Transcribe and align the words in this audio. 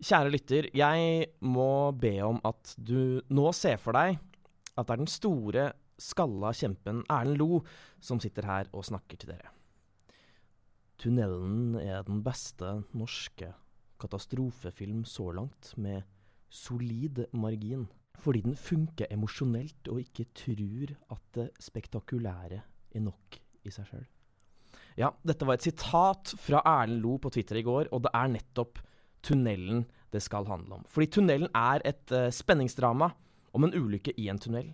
Kjære 0.00 0.32
lytter, 0.32 0.66
jeg 0.72 1.26
må 1.44 1.92
be 1.92 2.14
om 2.24 2.38
at 2.48 2.72
du 2.80 3.20
nå 3.28 3.50
ser 3.52 3.76
for 3.76 3.92
deg 3.92 4.16
at 4.78 4.86
det 4.86 4.94
er 4.94 5.00
den 5.02 5.10
store, 5.10 5.64
skalla 6.00 6.54
kjempen 6.56 7.02
Erlend 7.12 7.36
Lo 7.36 7.60
som 8.00 8.20
sitter 8.22 8.48
her 8.48 8.70
og 8.72 8.86
snakker 8.88 9.20
til 9.20 9.34
dere. 9.34 9.52
Tunnelen 11.00 11.76
er 11.80 12.04
den 12.06 12.22
beste 12.24 12.78
norske 12.96 13.52
katastrofefilm 14.00 15.04
så 15.04 15.30
langt, 15.36 15.74
med 15.76 16.02
solid 16.48 17.26
margin. 17.36 17.86
Fordi 18.20 18.42
den 18.44 18.56
funker 18.56 19.08
emosjonelt 19.12 19.88
og 19.92 20.00
ikke 20.02 20.26
tror 20.36 20.92
at 21.12 21.22
det 21.36 21.48
spektakulære 21.60 22.60
er 22.60 23.04
nok 23.04 23.36
i 23.64 23.72
seg 23.72 23.88
sjøl. 23.88 24.06
Ja, 24.96 25.12
dette 25.24 25.46
var 25.48 25.56
et 25.56 25.64
sitat 25.64 26.32
fra 26.40 26.60
Erlend 26.64 27.00
Lo 27.04 27.18
på 27.20 27.30
Twitter 27.32 27.60
i 27.60 27.64
går, 27.64 27.88
og 27.92 28.04
det 28.04 28.12
er 28.16 28.32
nettopp 28.32 28.80
tunnelen 29.26 29.84
det 30.10 30.22
skal 30.24 30.48
handle 30.48 30.80
om. 30.80 30.84
Fordi 30.90 31.10
tunnelen 31.16 31.50
er 31.56 31.84
et 31.86 32.14
uh, 32.14 32.28
spenningsdrama 32.34 33.12
om 33.54 33.66
en 33.66 33.74
ulykke 33.74 34.14
i 34.18 34.28
en 34.30 34.38
tunnel, 34.40 34.72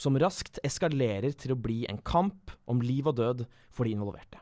som 0.00 0.16
raskt 0.18 0.58
eskalerer 0.66 1.36
til 1.38 1.54
å 1.54 1.60
bli 1.60 1.84
en 1.90 2.00
kamp 2.04 2.52
om 2.70 2.82
liv 2.82 3.06
og 3.06 3.18
død 3.20 3.44
for 3.74 3.86
de 3.86 3.94
involverte. 3.94 4.40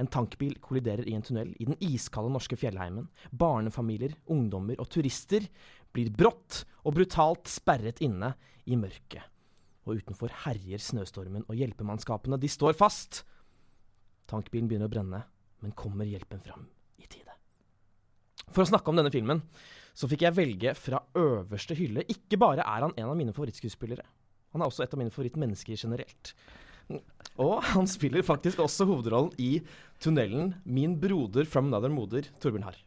En 0.00 0.08
tankbil 0.10 0.56
kolliderer 0.62 1.08
i 1.08 1.14
en 1.16 1.24
tunnel 1.24 1.52
i 1.58 1.66
den 1.68 1.78
iskalde 1.84 2.32
norske 2.32 2.56
fjellheimen. 2.58 3.08
Barnefamilier, 3.32 4.14
ungdommer 4.32 4.80
og 4.80 4.88
turister 4.92 5.46
blir 5.94 6.12
brått 6.14 6.64
og 6.84 6.96
brutalt 6.96 7.50
sperret 7.50 8.02
inne 8.04 8.34
i 8.66 8.78
mørket. 8.80 9.24
Og 9.88 10.02
utenfor 10.02 10.32
herjer 10.44 10.82
snøstormen, 10.82 11.46
og 11.48 11.56
hjelpemannskapene, 11.56 12.38
de 12.38 12.50
står 12.52 12.76
fast. 12.78 13.24
Tankbilen 14.30 14.68
begynner 14.70 14.90
å 14.90 14.92
brenne, 14.92 15.24
men 15.64 15.76
kommer 15.76 16.08
hjelpen 16.08 16.44
fram. 16.44 16.68
For 18.50 18.64
å 18.64 18.68
snakke 18.70 18.90
om 18.90 18.98
denne 18.98 19.12
filmen, 19.12 19.42
så 19.94 20.08
fikk 20.10 20.24
jeg 20.26 20.36
velge 20.36 20.72
fra 20.78 21.02
øverste 21.18 21.76
hylle. 21.78 22.04
Ikke 22.10 22.38
bare 22.40 22.64
er 22.64 22.86
han 22.86 22.94
en 22.96 23.10
av 23.12 23.18
mine 23.18 23.34
favorittskuespillere, 23.36 24.06
han 24.54 24.62
er 24.64 24.66
også 24.70 24.82
et 24.82 24.94
av 24.96 24.98
mine 24.98 25.12
favorittmennesker 25.14 25.78
generelt. 25.78 26.32
Og 27.38 27.60
han 27.70 27.86
spiller 27.86 28.24
faktisk 28.26 28.58
også 28.64 28.86
hovedrollen 28.88 29.30
i 29.38 29.60
Tunnelen, 30.02 30.54
min 30.66 30.96
broder 30.98 31.46
from 31.46 31.68
another 31.70 31.92
moder, 31.92 32.26
Torbjørn 32.42 32.66
Harr. 32.66 32.80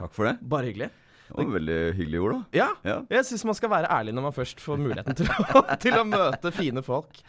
Takk 0.00 0.14
for 0.16 0.24
det. 0.30 0.38
Bare 0.48 0.70
hyggelig. 0.70 0.88
Det 1.32 1.36
var 1.46 1.52
veldig 1.58 1.76
hyggelige 1.96 2.22
ord, 2.24 2.32
da. 2.32 2.40
Ja, 2.56 2.68
Ja. 2.84 2.96
jeg 3.12 3.24
syns 3.28 3.44
man 3.48 3.56
skal 3.56 3.70
være 3.72 3.88
ærlig 3.92 4.12
når 4.16 4.22
man 4.26 4.34
først 4.36 4.60
får 4.60 4.80
muligheten 4.80 5.16
til 5.16 5.28
å, 5.28 5.62
til 5.84 5.96
å 6.00 6.04
møte 6.08 6.52
fine 6.56 6.82
folk. 6.84 7.20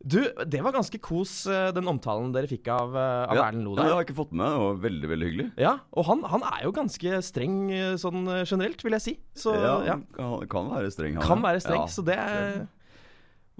Du, 0.00 0.16
det 0.48 0.62
var 0.64 0.72
ganske 0.72 0.96
kos, 1.04 1.44
eh, 1.46 1.70
den 1.76 1.84
omtalen 1.90 2.30
dere 2.32 2.48
fikk 2.48 2.70
av, 2.72 2.94
eh, 2.96 3.24
av 3.28 3.36
ja. 3.36 3.42
Erlend 3.50 3.66
Lo 3.68 3.74
Ja, 3.76 3.82
det 3.84 3.90
har 3.92 3.98
jeg 4.00 4.06
ikke 4.08 4.16
fått 4.22 4.30
med 4.32 4.40
meg. 4.46 4.54
Det 4.56 4.62
var 4.64 4.78
veldig, 4.86 5.08
veldig 5.12 5.26
hyggelig. 5.28 5.46
Ja, 5.60 5.72
og 5.92 6.06
han, 6.08 6.22
han 6.32 6.44
er 6.48 6.62
jo 6.64 6.72
ganske 6.72 7.18
streng 7.26 7.58
eh, 7.76 7.96
sånn 8.00 8.22
generelt, 8.48 8.80
vil 8.86 8.96
jeg 8.96 9.04
si. 9.04 9.14
Så 9.36 9.52
ja, 9.60 9.74
ja, 9.84 9.98
Han 10.16 10.48
kan 10.48 10.70
være 10.72 10.88
streng, 10.94 11.18
han. 11.20 11.26
kan 11.28 11.44
være 11.44 11.60
streng. 11.60 11.84
Ja. 11.84 11.92
Så 11.92 12.04
det 12.08 12.16
er 12.16 12.62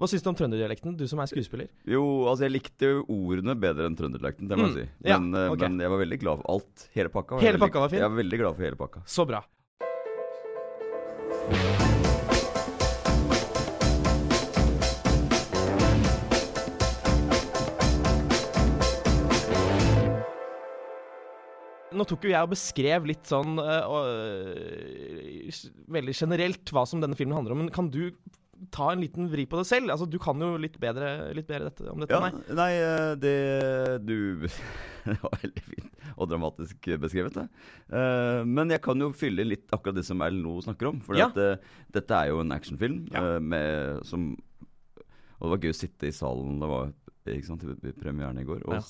Hva 0.01 0.09
syns 0.09 0.23
du 0.25 0.31
om 0.31 0.39
trønderdialekten, 0.39 0.95
du 0.97 1.05
som 1.05 1.19
er 1.21 1.29
skuespiller? 1.29 1.67
Jo, 1.85 2.01
altså 2.25 2.47
jeg 2.47 2.55
likte 2.55 2.89
ordene 3.05 3.53
bedre 3.53 3.85
enn 3.85 3.93
trønderdialekten, 3.99 4.49
det 4.49 4.57
må 4.57 4.65
Mm, 4.65 4.73
jeg 4.73 4.87
si. 4.89 4.91
Men, 5.05 5.29
ja, 5.37 5.47
okay. 5.53 5.67
men 5.69 5.77
jeg 5.85 5.93
var 5.93 6.01
veldig 6.01 6.19
glad 6.25 6.41
for 6.41 6.55
alt. 6.57 6.87
Hele 6.97 7.09
pakka 7.13 7.37
var, 7.37 7.45
Hele 7.45 7.53
jeg 7.53 7.61
veldig, 7.61 7.81
var 7.85 7.89
fin? 7.93 8.01
Jeg 8.01 8.09
var 8.09 8.17
veldig 8.23 8.39
glad 8.41 8.55
for 8.57 8.65
hele 8.65 8.79
pakka. 8.81 9.03
Så 9.05 9.27
bra. 9.29 9.43
Nå 22.01 22.07
tok 22.09 22.23
jo 22.25 22.31
jeg 22.33 22.41
og 22.47 22.49
beskrev 22.55 23.05
litt 23.05 23.29
sånn 23.29 23.59
øh, 23.61 25.49
veldig 25.93 26.15
generelt 26.17 26.71
hva 26.73 26.85
som 26.89 27.01
denne 27.03 27.17
filmen 27.19 27.37
handler 27.37 27.53
om, 27.53 27.61
men 27.65 27.73
kan 27.73 27.91
du 27.93 28.07
ta 28.73 28.91
en 28.93 29.01
liten 29.01 29.29
vri 29.31 29.47
på 29.49 29.57
det 29.57 29.65
selv? 29.69 29.89
Altså, 29.93 30.05
Du 30.09 30.19
kan 30.21 30.37
jo 30.41 30.51
litt 30.61 30.75
bedre, 30.81 31.31
litt 31.37 31.47
bedre 31.49 31.69
dette, 31.69 31.87
om 31.89 32.01
dette 32.01 32.13
Ja, 32.13 32.19
enn 32.21 32.35
meg. 32.41 32.51
nei, 32.57 32.71
eh, 32.77 33.13
det 33.21 34.05
du 34.05 34.17
Det 35.07 35.17
var 35.23 35.37
veldig 35.41 35.63
fint 35.65 35.87
og 36.11 36.27
dramatisk 36.29 36.89
beskrevet, 37.01 37.33
det. 37.33 37.45
Uh, 37.89 38.43
men 38.45 38.69
jeg 38.69 38.81
kan 38.85 38.99
jo 39.01 39.07
fylle 39.17 39.45
litt 39.47 39.71
akkurat 39.73 39.95
det 39.97 40.03
som 40.05 40.21
Erlend 40.21 40.43
Loe 40.45 40.61
snakker 40.61 40.91
om. 40.91 40.99
For 41.01 41.17
Ja. 41.17 41.29
dette 41.33 42.11
er 42.19 42.29
jo 42.29 42.41
en 42.43 42.53
actionfilm 42.53 43.07
Ja. 43.13 43.37
uh, 43.37 43.39
med 43.41 44.05
som 44.05 44.35
Og 45.39 45.47
det 45.47 45.53
var 45.55 45.63
gøy 45.65 45.73
å 45.73 45.79
sitte 45.81 46.05
i 46.05 46.13
salen 46.13 46.59
det 46.61 46.69
var, 46.69 46.91
sant, 47.47 47.63
i 47.65 47.93
premieren 47.97 48.37
i 48.37 48.45
går 48.45 48.61
og 48.67 48.75
Ja. 48.77 48.81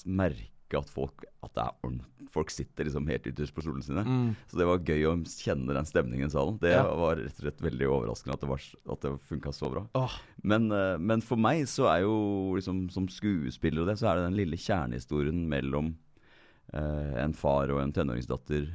Merke 0.72 0.80
at 0.82 0.90
folk 0.90 1.26
At 1.44 1.54
det 1.56 1.64
er 1.66 2.00
Folk 2.32 2.50
sitter 2.50 2.86
liksom 2.86 3.08
helt 3.10 3.26
ytterst 3.28 3.54
på 3.54 3.62
stolene 3.62 3.84
sine. 3.84 4.04
Mm. 4.08 4.36
Så 4.48 4.56
det 4.56 4.66
var 4.66 4.80
gøy 4.80 5.02
å 5.10 5.16
kjenne 5.28 5.74
den 5.76 5.84
stemningen 5.86 6.28
i 6.28 6.32
salen. 6.32 6.58
Det 6.62 6.72
Ja. 6.72 6.84
var 6.96 7.18
rett 7.18 7.28
og 7.36 7.44
slett 7.44 7.60
veldig 7.60 7.88
overraskende 7.92 8.34
at 8.36 8.40
det, 8.40 8.48
var, 8.48 8.62
at 8.94 9.02
det 9.02 9.20
funka 9.28 9.52
så 9.52 9.70
bra. 9.70 9.84
Oh. 9.96 10.14
Men, 10.42 10.72
eh, 10.72 10.98
men 10.98 11.20
for 11.20 11.36
meg 11.36 11.66
så 11.68 11.90
er 11.92 12.04
jo 12.06 12.56
liksom 12.56 12.90
som 12.90 13.10
skuespiller 13.10 13.82
og 13.82 13.88
det, 13.88 13.98
så 14.00 14.08
er 14.08 14.16
det 14.16 14.30
den 14.30 14.38
lille 14.40 14.56
kjernehistorien 14.56 15.44
mellom 15.50 15.98
eh, 16.74 17.24
en 17.26 17.34
far 17.34 17.68
og 17.70 17.82
en 17.82 17.92
tenåringsdatter 17.92 18.70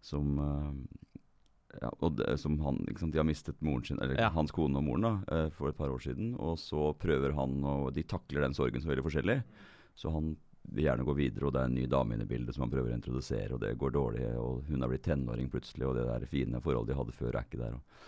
som 0.00 0.38
eh, 0.38 1.82
ja, 1.82 1.90
og 2.00 2.16
det, 2.16 2.38
som 2.40 2.56
han, 2.64 2.80
sant, 2.96 3.12
De 3.12 3.18
har 3.20 3.28
mistet 3.28 3.60
moren 3.60 3.84
sin, 3.84 3.98
eller 4.00 4.16
Ja. 4.18 4.30
hans 4.30 4.50
kone 4.50 4.78
og 4.78 4.84
moren 4.84 5.02
da, 5.02 5.12
eh, 5.28 5.50
for 5.50 5.68
et 5.68 5.76
par 5.76 5.90
år 5.92 6.00
siden. 6.00 6.34
Og 6.40 6.56
så 6.56 6.94
prøver 6.96 7.34
han, 7.36 7.62
og 7.64 7.92
de 7.92 8.02
takler 8.02 8.40
den 8.40 8.54
sorgen 8.54 8.80
så 8.80 8.88
veldig 8.88 9.04
forskjellig. 9.04 9.42
Så 9.94 10.10
han 10.10 10.38
vil 10.74 10.84
gjerne 10.84 11.04
gå 11.06 11.14
videre, 11.16 11.46
og 11.48 11.54
det 11.54 11.60
er 11.62 11.70
en 11.70 11.74
ny 11.78 11.86
dame 11.90 12.14
inne 12.14 12.26
i 12.26 12.30
bildet 12.30 12.54
som 12.54 12.64
han 12.66 12.72
prøver 12.72 12.92
å 12.92 12.96
introdusere, 12.98 13.54
og 13.54 13.60
det 13.62 13.72
går 13.80 13.94
dårlig. 13.94 14.26
Og 14.38 14.64
hun 14.68 14.82
er 14.84 14.88
blitt 14.92 15.06
tenåring 15.06 15.48
plutselig, 15.52 15.86
og 15.88 15.96
det 15.96 16.06
der 16.08 16.26
fine 16.30 16.60
forholdet 16.64 16.92
de 16.94 16.98
hadde 17.00 17.16
før, 17.16 17.32
er 17.38 17.46
ikke 17.46 17.62
der. 17.62 17.78
Og, 17.78 18.04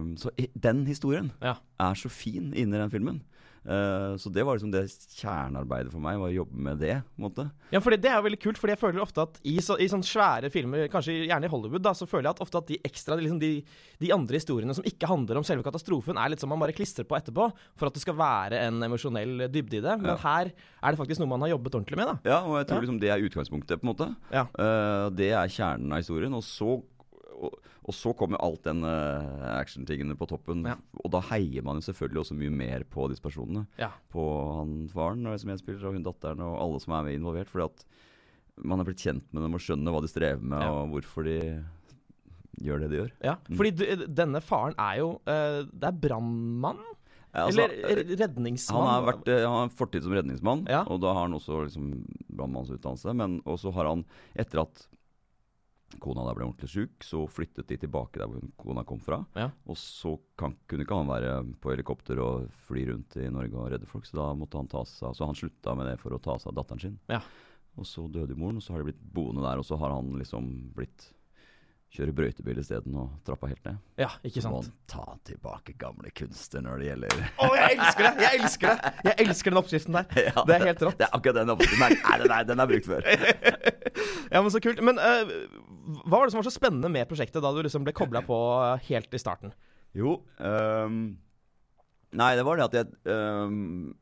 um, 0.00 0.12
så 0.16 0.30
den 0.68 0.86
historien 0.86 1.32
Ja. 1.42 1.56
er 1.80 1.94
så 1.94 2.08
fin 2.12 2.52
inni 2.54 2.78
den 2.78 2.90
filmen. 2.90 3.22
Eh, 3.66 4.16
så 4.20 4.30
det 4.32 4.44
var 4.46 4.56
liksom 4.58 4.70
det 4.72 4.84
kjernearbeidet 5.18 5.90
for 5.92 6.00
meg, 6.00 6.18
var 6.20 6.30
å 6.30 6.36
jobbe 6.38 6.56
med 6.68 6.78
det. 6.80 6.96
på 7.16 7.18
en 7.22 7.26
måte. 7.30 7.50
Ja, 7.72 7.80
for 7.80 7.90
Det 7.90 8.04
er 8.08 8.16
jo 8.16 8.26
veldig 8.28 8.40
kult, 8.40 8.58
fordi 8.58 8.72
jeg 8.76 8.80
føler 8.80 9.02
ofte 9.02 9.22
at 9.22 9.40
i, 9.44 9.56
så, 9.60 9.76
i 9.78 9.88
sånne 9.90 10.06
svære 10.06 10.50
filmer, 10.50 10.86
kanskje 10.88 11.26
gjerne 11.28 11.44
i 11.44 11.52
Hollywood, 11.52 11.82
da, 11.82 11.92
så 11.92 12.06
føler 12.08 12.28
jeg 12.28 12.36
at 12.36 12.40
ofte 12.44 12.58
at 12.62 12.66
de 12.70 12.78
ekstra, 12.86 13.16
liksom 13.18 13.40
de, 13.42 13.50
de 14.00 14.12
andre 14.14 14.38
historiene 14.40 14.74
som 14.74 14.84
ikke 14.88 15.08
handler 15.10 15.36
om 15.40 15.44
selve 15.44 15.64
katastrofen, 15.66 16.16
er 16.16 16.30
litt 16.30 16.40
som 16.40 16.48
man 16.48 16.60
bare 16.62 16.72
klistrer 16.76 17.04
på 17.08 17.16
etterpå, 17.18 17.50
for 17.76 17.86
at 17.90 17.94
det 17.94 18.02
skal 18.04 18.14
være 18.18 18.62
en 18.68 18.80
emosjonell 18.82 19.48
dybde 19.50 19.80
i 19.80 19.84
det. 19.84 19.96
Men 20.00 20.14
Ja. 20.14 20.16
her 20.22 20.52
er 20.82 20.90
det 20.90 20.98
faktisk 20.98 21.20
noe 21.20 21.28
man 21.28 21.40
har 21.42 21.50
jobbet 21.56 21.74
ordentlig 21.74 21.96
med, 21.98 22.06
da. 22.06 22.18
Ja, 22.24 22.38
og 22.46 22.58
jeg 22.58 22.66
tror 22.68 22.78
Ja. 22.78 22.86
liksom 22.86 23.00
det 23.00 23.10
er 23.10 23.26
utgangspunktet, 23.28 23.80
på 23.80 23.84
en 23.88 23.92
måte. 23.94 24.16
Ja. 24.32 24.46
Uh, 24.58 25.10
det 25.10 25.32
er 25.32 25.48
kjernen 25.48 25.92
av 25.92 25.98
historien. 25.98 26.32
Og 26.34 26.42
så, 26.42 26.82
og, 27.88 27.94
så 27.96 28.12
kommer 28.16 28.40
alt 28.44 28.62
den 28.68 28.82
uh, 28.84 29.56
actiontingene 29.56 30.14
på 30.18 30.28
toppen. 30.28 30.60
Ja. 30.68 30.76
Og 31.00 31.08
da 31.14 31.22
heier 31.30 31.64
man 31.64 31.80
jo 31.80 31.86
selvfølgelig 31.88 32.20
også 32.22 32.36
mye 32.36 32.52
mer 32.52 32.84
på 32.92 33.08
disse 33.08 33.24
personene. 33.24 33.64
Ja. 33.80 33.88
På 34.12 34.26
han 34.58 34.74
faren 34.92 35.24
og 35.26 35.38
som 35.40 35.54
jeg 35.54 35.62
spiller, 35.62 35.88
og 35.88 35.96
hun 35.96 36.04
datteren 36.06 36.44
og 36.44 36.58
alle 36.60 36.82
som 36.84 36.94
er 36.98 37.08
med 37.08 37.16
involvert. 37.18 37.48
Fordi 37.52 37.66
at 37.70 37.86
man 38.68 38.82
er 38.82 38.88
blitt 38.90 39.00
kjent 39.06 39.26
med 39.32 39.44
dem 39.46 39.56
og 39.56 39.64
skjønner 39.64 39.94
hva 39.94 40.04
de 40.04 40.12
strever 40.12 40.42
med, 40.44 40.60
Ja. 40.62 40.70
og 40.74 40.92
hvorfor 40.92 41.24
de 41.24 41.38
gjør 42.58 42.80
det 42.82 42.90
de 42.90 43.00
gjør. 43.00 43.10
Ja, 43.22 43.34
fordi 43.54 43.70
du, 43.78 43.84
denne 44.18 44.40
faren 44.42 44.74
er 44.82 44.96
jo 44.98 45.10
uh, 45.30 45.60
Det 45.70 45.86
er 45.92 45.98
brannmann? 46.04 46.80
Altså, 47.38 47.60
Eller 47.68 48.16
redningsmann? 48.18 48.80
Han 48.82 48.88
har, 48.88 49.02
vært, 49.12 49.28
eh, 49.30 49.42
han 49.44 49.58
har 49.68 49.74
fortid 49.76 50.02
som 50.02 50.14
redningsmann, 50.16 50.62
Ja. 50.66 50.80
og 50.88 51.00
da 51.04 51.12
har 51.12 51.26
han 51.28 51.36
også 51.36 51.60
liksom 51.66 51.90
brannmannsutdannelse. 52.34 53.14
Men 53.14 53.36
også 53.44 53.70
har 53.76 53.90
han, 53.90 54.04
etter 54.34 54.62
at 54.64 54.86
kona 55.96 56.24
der 56.26 56.36
ble 56.36 56.46
ordentlig 56.46 56.68
syk, 56.70 57.04
så 57.04 57.22
flyttet 57.30 57.68
de 57.70 57.78
tilbake 57.80 58.20
der 58.20 58.28
hvor 58.28 58.44
kona 58.60 58.84
kom 58.86 59.00
fra. 59.02 59.22
Ja. 59.38 59.48
Og 59.66 59.78
så 59.80 60.14
kan, 60.38 60.54
kunne 60.68 60.84
ikke 60.84 60.98
han 61.00 61.10
være 61.10 61.34
på 61.62 61.72
helikopter 61.72 62.20
og 62.22 62.48
fly 62.68 62.84
rundt 62.90 63.16
i 63.20 63.28
Norge 63.32 63.56
og 63.56 63.70
redde 63.72 63.88
folk, 63.88 64.06
så 64.08 64.20
da 64.20 64.30
måtte 64.38 64.60
han 64.60 64.70
ta 64.70 64.84
seg 64.88 65.16
Så 65.16 65.28
han 65.28 65.38
slutta 65.38 65.74
med 65.78 65.88
det 65.88 65.98
for 66.02 66.14
å 66.14 66.22
ta 66.22 66.36
seg 66.38 66.52
av 66.52 66.58
datteren 66.60 66.84
sin. 66.84 66.98
Ja. 67.10 67.22
Og 67.78 67.86
så 67.86 68.04
døde 68.10 68.36
moren, 68.36 68.58
og 68.60 68.64
så 68.64 68.74
har 68.74 68.82
de 68.82 68.90
blitt 68.90 69.00
boende 69.14 69.44
der, 69.46 69.60
og 69.60 69.66
så 69.66 69.78
har 69.80 69.94
han 69.94 70.12
liksom 70.18 70.50
blitt 70.76 71.12
Kjøre 71.88 72.12
brøytebil 72.12 72.58
isteden 72.60 72.96
og 73.00 73.14
trappa 73.24 73.48
helt 73.48 73.64
ned. 73.64 73.78
Ja, 73.96 74.10
ikke 74.20 74.42
må 74.52 74.58
sant? 74.60 74.74
han 74.92 74.92
ta 74.92 75.14
tilbake 75.30 75.72
gamle 75.80 76.10
kunster 76.12 76.60
når 76.60 76.82
det 76.82 76.88
gjelder 76.90 77.22
Å, 77.40 77.46
jeg 77.56 77.78
elsker 77.78 78.04
det! 78.04 78.10
Jeg 78.26 78.40
elsker 78.42 78.68
det! 78.68 78.90
Jeg 79.06 79.24
elsker 79.24 79.54
den 79.54 79.60
oppskriften 79.62 79.96
der. 79.96 80.10
Ja, 80.28 80.44
Det 80.44 80.56
er 80.58 80.66
helt 80.68 80.84
rått. 80.84 80.98
Det 81.00 81.06
er 81.06 81.16
akkurat 81.16 81.38
den 81.40 81.54
oppskriften. 81.54 81.80
Nei, 81.80 81.96
nei, 82.02 82.18
den 82.20 82.34
er, 82.36 82.44
den 82.50 82.60
er 82.64 82.70
brukt 82.74 82.90
før. 82.90 83.08
Ja, 84.34 84.42
men 84.44 84.52
så 84.52 84.60
kult. 84.60 84.82
Men 84.84 85.00
eh, 85.00 85.32
hva 85.88 86.18
var 86.18 86.26
det 86.26 86.34
som 86.34 86.42
var 86.42 86.48
så 86.48 86.54
spennende 86.54 86.90
med 86.92 87.08
prosjektet 87.08 87.42
da 87.44 87.52
du 87.54 87.62
liksom 87.64 87.86
ble 87.86 87.94
kobla 87.96 88.20
på 88.26 88.36
eh, 88.60 88.84
helt 88.90 89.14
i 89.14 89.20
starten? 89.20 89.54
Jo 89.96 90.18
um, 90.36 91.16
Nei, 92.18 92.32
det 92.36 92.44
var 92.44 92.58
det 92.58 92.66
at 92.66 92.76
jeg 92.76 92.86
um, 93.08 93.94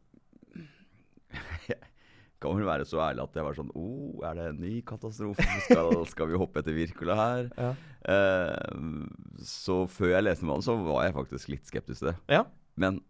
Jeg 1.70 2.42
kan 2.42 2.58
vel 2.58 2.66
være 2.68 2.86
så 2.86 3.00
ærlig 3.06 3.22
at 3.24 3.38
jeg 3.38 3.46
var 3.46 3.56
sånn 3.56 3.70
oh, 3.78 4.18
er 4.26 4.36
det 4.38 4.48
en 4.50 4.60
ny 4.60 4.74
katastrofe? 4.86 5.46
Skal, 5.64 5.92
skal 6.12 6.30
vi 6.30 6.40
hoppe 6.42 6.60
etter 6.60 6.76
Wirkola 6.76 7.16
her? 7.18 7.48
Ja. 7.56 7.70
Uh, 8.06 9.06
så 9.40 9.84
før 9.90 10.12
jeg 10.12 10.26
leste 10.26 10.46
manuset, 10.46 10.68
så 10.68 10.76
var 10.84 11.06
jeg 11.06 11.16
faktisk 11.16 11.50
litt 11.54 11.70
skeptisk 11.70 12.02
til 12.02 12.10
det. 12.12 12.16
Ja. 12.36 12.44
Men 12.76 13.00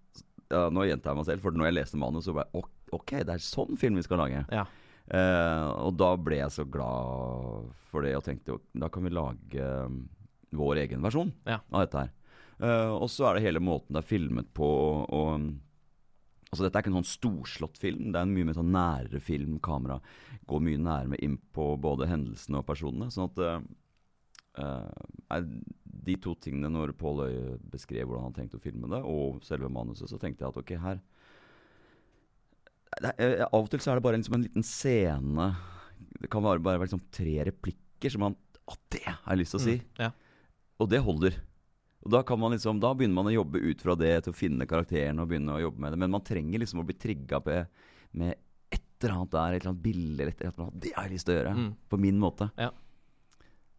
ja, 0.46 0.68
nå 0.70 0.86
gjentar 0.86 1.12
jeg 1.12 1.18
meg 1.18 1.28
selv, 1.28 1.42
for 1.42 1.58
når 1.58 1.70
jeg 1.70 1.76
leste 1.80 2.00
manus, 2.00 2.28
så 2.28 2.36
«Ok, 2.54 2.70
OK, 2.94 3.16
det 3.26 3.34
er 3.34 3.42
sånn 3.42 3.78
film 3.80 3.98
vi 3.98 4.04
skal 4.06 4.20
lage. 4.22 4.44
Ja. 4.54 4.62
Eh, 5.06 5.66
og 5.86 5.94
da 6.00 6.12
ble 6.18 6.40
jeg 6.40 6.50
så 6.50 6.64
glad 6.66 7.68
for 7.90 8.02
det 8.02 8.16
og 8.18 8.24
tenkte 8.26 8.54
jo 8.56 8.60
da 8.74 8.88
kan 8.90 9.04
vi 9.06 9.12
lage 9.14 9.68
vår 10.56 10.80
egen 10.82 11.04
versjon 11.04 11.30
Ja. 11.46 11.60
av 11.70 11.84
dette 11.84 12.00
her. 12.06 12.10
Eh, 12.58 12.90
og 12.96 13.06
så 13.12 13.28
er 13.28 13.34
det 13.38 13.44
hele 13.46 13.60
måten 13.62 13.94
det 13.94 14.02
er 14.02 14.08
filmet 14.08 14.50
på 14.56 14.66
og, 14.66 15.06
og 15.12 15.52
Altså 16.46 16.62
Dette 16.62 16.78
er 16.78 16.84
ikke 16.84 16.92
en 16.92 17.02
sånn 17.02 17.10
storslått 17.10 17.76
film. 17.76 18.12
Det 18.14 18.20
er 18.20 18.22
en 18.22 18.30
mye 18.32 18.46
mer 18.46 18.54
sånn 18.54 18.70
nærere 18.72 19.18
film. 19.20 19.56
Kamera 19.60 19.96
går 20.46 20.60
mye 20.62 20.78
nærmere 20.78 21.18
inn 21.26 21.34
på 21.52 21.64
både 21.82 22.06
hendelsene 22.08 22.60
og 22.62 22.68
personene. 22.68 23.08
Sånn 23.12 23.26
at 23.32 23.40
eh, 23.42 23.64
eh, 24.62 25.02
er 25.34 25.48
De 26.06 26.14
to 26.22 26.36
tingene 26.38 26.70
når 26.70 26.94
Pål 26.96 27.24
Øye 27.26 27.56
beskrev 27.74 28.06
hvordan 28.06 28.28
han 28.28 28.36
tenkte 28.38 28.60
å 28.60 28.62
filme 28.62 28.88
det, 28.88 29.02
og 29.02 29.42
selve 29.44 29.68
manuset, 29.68 30.06
så 30.08 30.20
tenkte 30.22 30.46
jeg 30.46 30.54
at 30.54 30.60
ok, 30.62 30.72
her 30.86 31.02
er, 33.02 33.14
eh, 33.26 33.44
Av 33.46 33.58
og 33.60 33.70
til 33.72 33.82
så 33.82 33.92
er 33.92 33.98
det 33.98 34.06
bare 34.06 34.20
liksom 34.20 34.38
en 34.38 34.46
liten 34.46 34.64
scene 34.66 35.48
Det 36.20 36.30
kan 36.32 36.44
bare, 36.44 36.62
bare 36.62 36.80
være 36.80 36.88
liksom 36.88 37.04
tre 37.12 37.34
replikker 37.50 38.14
som 38.14 38.24
man 38.26 38.38
Å, 38.66 38.78
det 38.94 39.04
har 39.06 39.34
jeg 39.34 39.42
lyst 39.42 39.54
til 39.54 39.60
å 39.60 39.66
si! 39.66 39.76
Mm, 39.80 40.00
ja. 40.06 40.10
Og 40.82 40.88
det 40.92 40.98
holder. 41.00 41.36
Og 42.04 42.10
da, 42.12 42.20
kan 42.26 42.38
man 42.38 42.52
liksom, 42.52 42.80
da 42.82 42.90
begynner 42.94 43.16
man 43.16 43.28
å 43.30 43.34
jobbe 43.34 43.62
ut 43.62 43.80
fra 43.82 43.94
det 43.98 44.12
til 44.26 44.34
å 44.34 44.36
finne 44.36 44.66
karakteren 44.68 45.22
og 45.22 45.30
begynne 45.30 45.54
å 45.54 45.62
jobbe 45.62 45.80
med 45.82 45.94
det. 45.94 46.00
Men 46.02 46.12
man 46.12 46.24
trenger 46.26 46.60
liksom 46.60 46.82
å 46.82 46.84
bli 46.86 46.96
trigga 47.00 47.40
med 47.46 48.34
et 48.74 48.82
eller 49.00 49.14
annet 49.14 49.32
der, 49.32 49.54
et 49.54 49.62
eller 49.62 49.72
annet 49.72 49.84
bilde 49.86 50.26
eller 50.26 50.34
et 50.34 50.42
eller 50.42 50.66
annet. 50.66 50.76
Det 50.82 50.92
har 50.96 51.06
jeg 51.08 51.14
lyst 51.14 51.28
til 51.28 51.34
å 51.34 51.38
gjøre. 51.38 51.54
Mm. 51.56 51.70
På 51.94 52.00
min 52.02 52.20
måte. 52.20 52.50
Ja. 52.60 52.68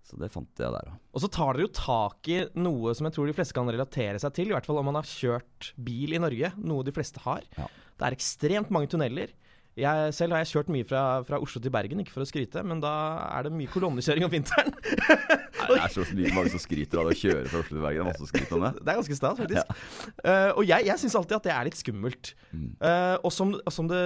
Så 0.08 0.16
det 0.20 0.32
fant 0.32 0.64
jeg 0.64 0.72
der, 0.72 0.88
da. 0.88 0.96
Og 1.12 1.24
så 1.24 1.30
tar 1.38 1.58
dere 1.58 1.68
jo 1.68 1.74
tak 1.76 2.30
i 2.32 2.40
noe 2.56 2.94
som 2.96 3.08
jeg 3.08 3.16
tror 3.18 3.28
de 3.28 3.36
fleste 3.36 3.56
kan 3.56 3.68
relatere 3.68 4.22
seg 4.24 4.36
til, 4.38 4.52
i 4.52 4.56
hvert 4.56 4.68
fall 4.68 4.80
om 4.80 4.88
man 4.88 5.00
har 5.02 5.08
kjørt 5.08 5.74
bil 5.76 6.16
i 6.16 6.22
Norge, 6.24 6.54
noe 6.64 6.88
de 6.88 6.96
fleste 6.96 7.24
har. 7.26 7.44
Ja. 7.60 7.68
Det 7.98 8.08
er 8.08 8.18
ekstremt 8.18 8.74
mange 8.74 8.90
tunneler. 8.92 9.34
Jeg, 9.78 10.14
selv 10.18 10.34
har 10.34 10.42
jeg 10.42 10.50
kjørt 10.56 10.70
mye 10.74 10.86
fra, 10.90 11.02
fra 11.26 11.38
Oslo 11.44 11.60
til 11.62 11.70
Bergen, 11.74 12.00
ikke 12.02 12.16
for 12.16 12.24
å 12.24 12.28
skryte, 12.28 12.64
men 12.66 12.80
da 12.82 12.92
er 13.28 13.46
det 13.46 13.52
mye 13.54 13.70
kolonnekjøring 13.70 14.26
om 14.26 14.32
vinteren. 14.34 14.72
Nei, 15.60 15.68
det 15.70 15.82
er 15.84 15.92
så 15.94 16.06
mange 16.34 16.50
som 16.50 16.62
skryter 16.64 16.98
av 16.98 17.10
det 17.10 17.14
å 17.14 17.20
kjøre 17.20 17.44
fra 17.52 17.60
Oslo 17.62 17.76
til 17.76 17.84
Bergen. 17.84 18.00
Det 18.00 18.02
er 18.02 18.10
masse 18.10 18.30
skryt 18.32 18.56
om 18.58 18.64
det. 18.66 18.72
Det 18.80 18.90
er 18.90 18.98
ganske 19.04 19.18
stas, 19.20 19.42
faktisk. 19.44 19.84
Eh, 20.24 20.50
og 20.50 20.64
jeg, 20.66 20.88
jeg 20.90 21.02
syns 21.04 21.18
alltid 21.20 21.38
at 21.38 21.46
det 21.46 21.54
er 21.54 21.70
litt 21.70 21.78
skummelt. 21.78 22.32
Mm. 22.50 22.72
Eh, 22.90 23.16
og 23.22 23.36
som, 23.36 23.54
som 23.76 23.92
det 23.92 24.02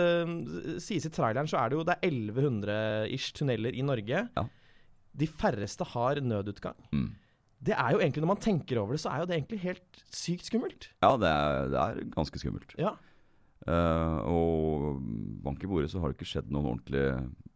sies 0.84 1.08
i 1.08 1.14
traileren, 1.16 1.48
så 1.48 1.62
er 1.62 1.72
det 1.72 1.80
jo 1.80 1.86
det 1.88 1.96
er 1.96 2.18
1100-ish 2.20 3.32
tunneler 3.40 3.78
i 3.78 3.86
Norge. 3.88 4.26
Ja. 4.28 4.44
De 5.24 5.30
færreste 5.40 5.88
har 5.94 6.20
nødutgang. 6.26 6.76
Mm. 6.92 7.14
Det 7.62 7.78
er 7.78 7.94
jo 7.96 8.02
egentlig, 8.02 8.26
Når 8.26 8.34
man 8.34 8.44
tenker 8.44 8.82
over 8.82 8.98
det, 8.98 9.04
så 9.06 9.14
er 9.14 9.24
jo 9.24 9.30
det 9.30 9.38
egentlig 9.38 9.62
helt 9.64 10.04
sykt 10.12 10.52
skummelt. 10.52 10.90
Ja, 11.00 11.14
det 11.22 11.32
er, 11.32 11.72
det 11.72 11.80
er 11.86 12.04
ganske 12.12 12.44
skummelt. 12.44 12.76
Ja. 12.82 12.98
Eh, 13.68 14.18
og 14.25 15.02
bank 15.46 15.62
i 15.63 15.69
bordet 15.69 15.92
så 15.92 16.00
har 16.02 16.10
det 16.12 16.18
ikke 16.18 16.31
skjedd 16.31 16.48
noen 16.50 16.72
ordentlige 16.72 17.12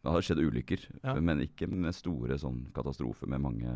Det 0.06 0.12
har 0.14 0.22
skjedd 0.22 0.42
ulykker, 0.46 0.82
Ja. 1.04 1.16
men 1.18 1.40
ikke 1.42 1.66
med 1.68 1.96
store 1.98 2.38
sånn 2.38 2.68
katastrofer 2.76 3.26
med 3.28 3.42
mange 3.42 3.72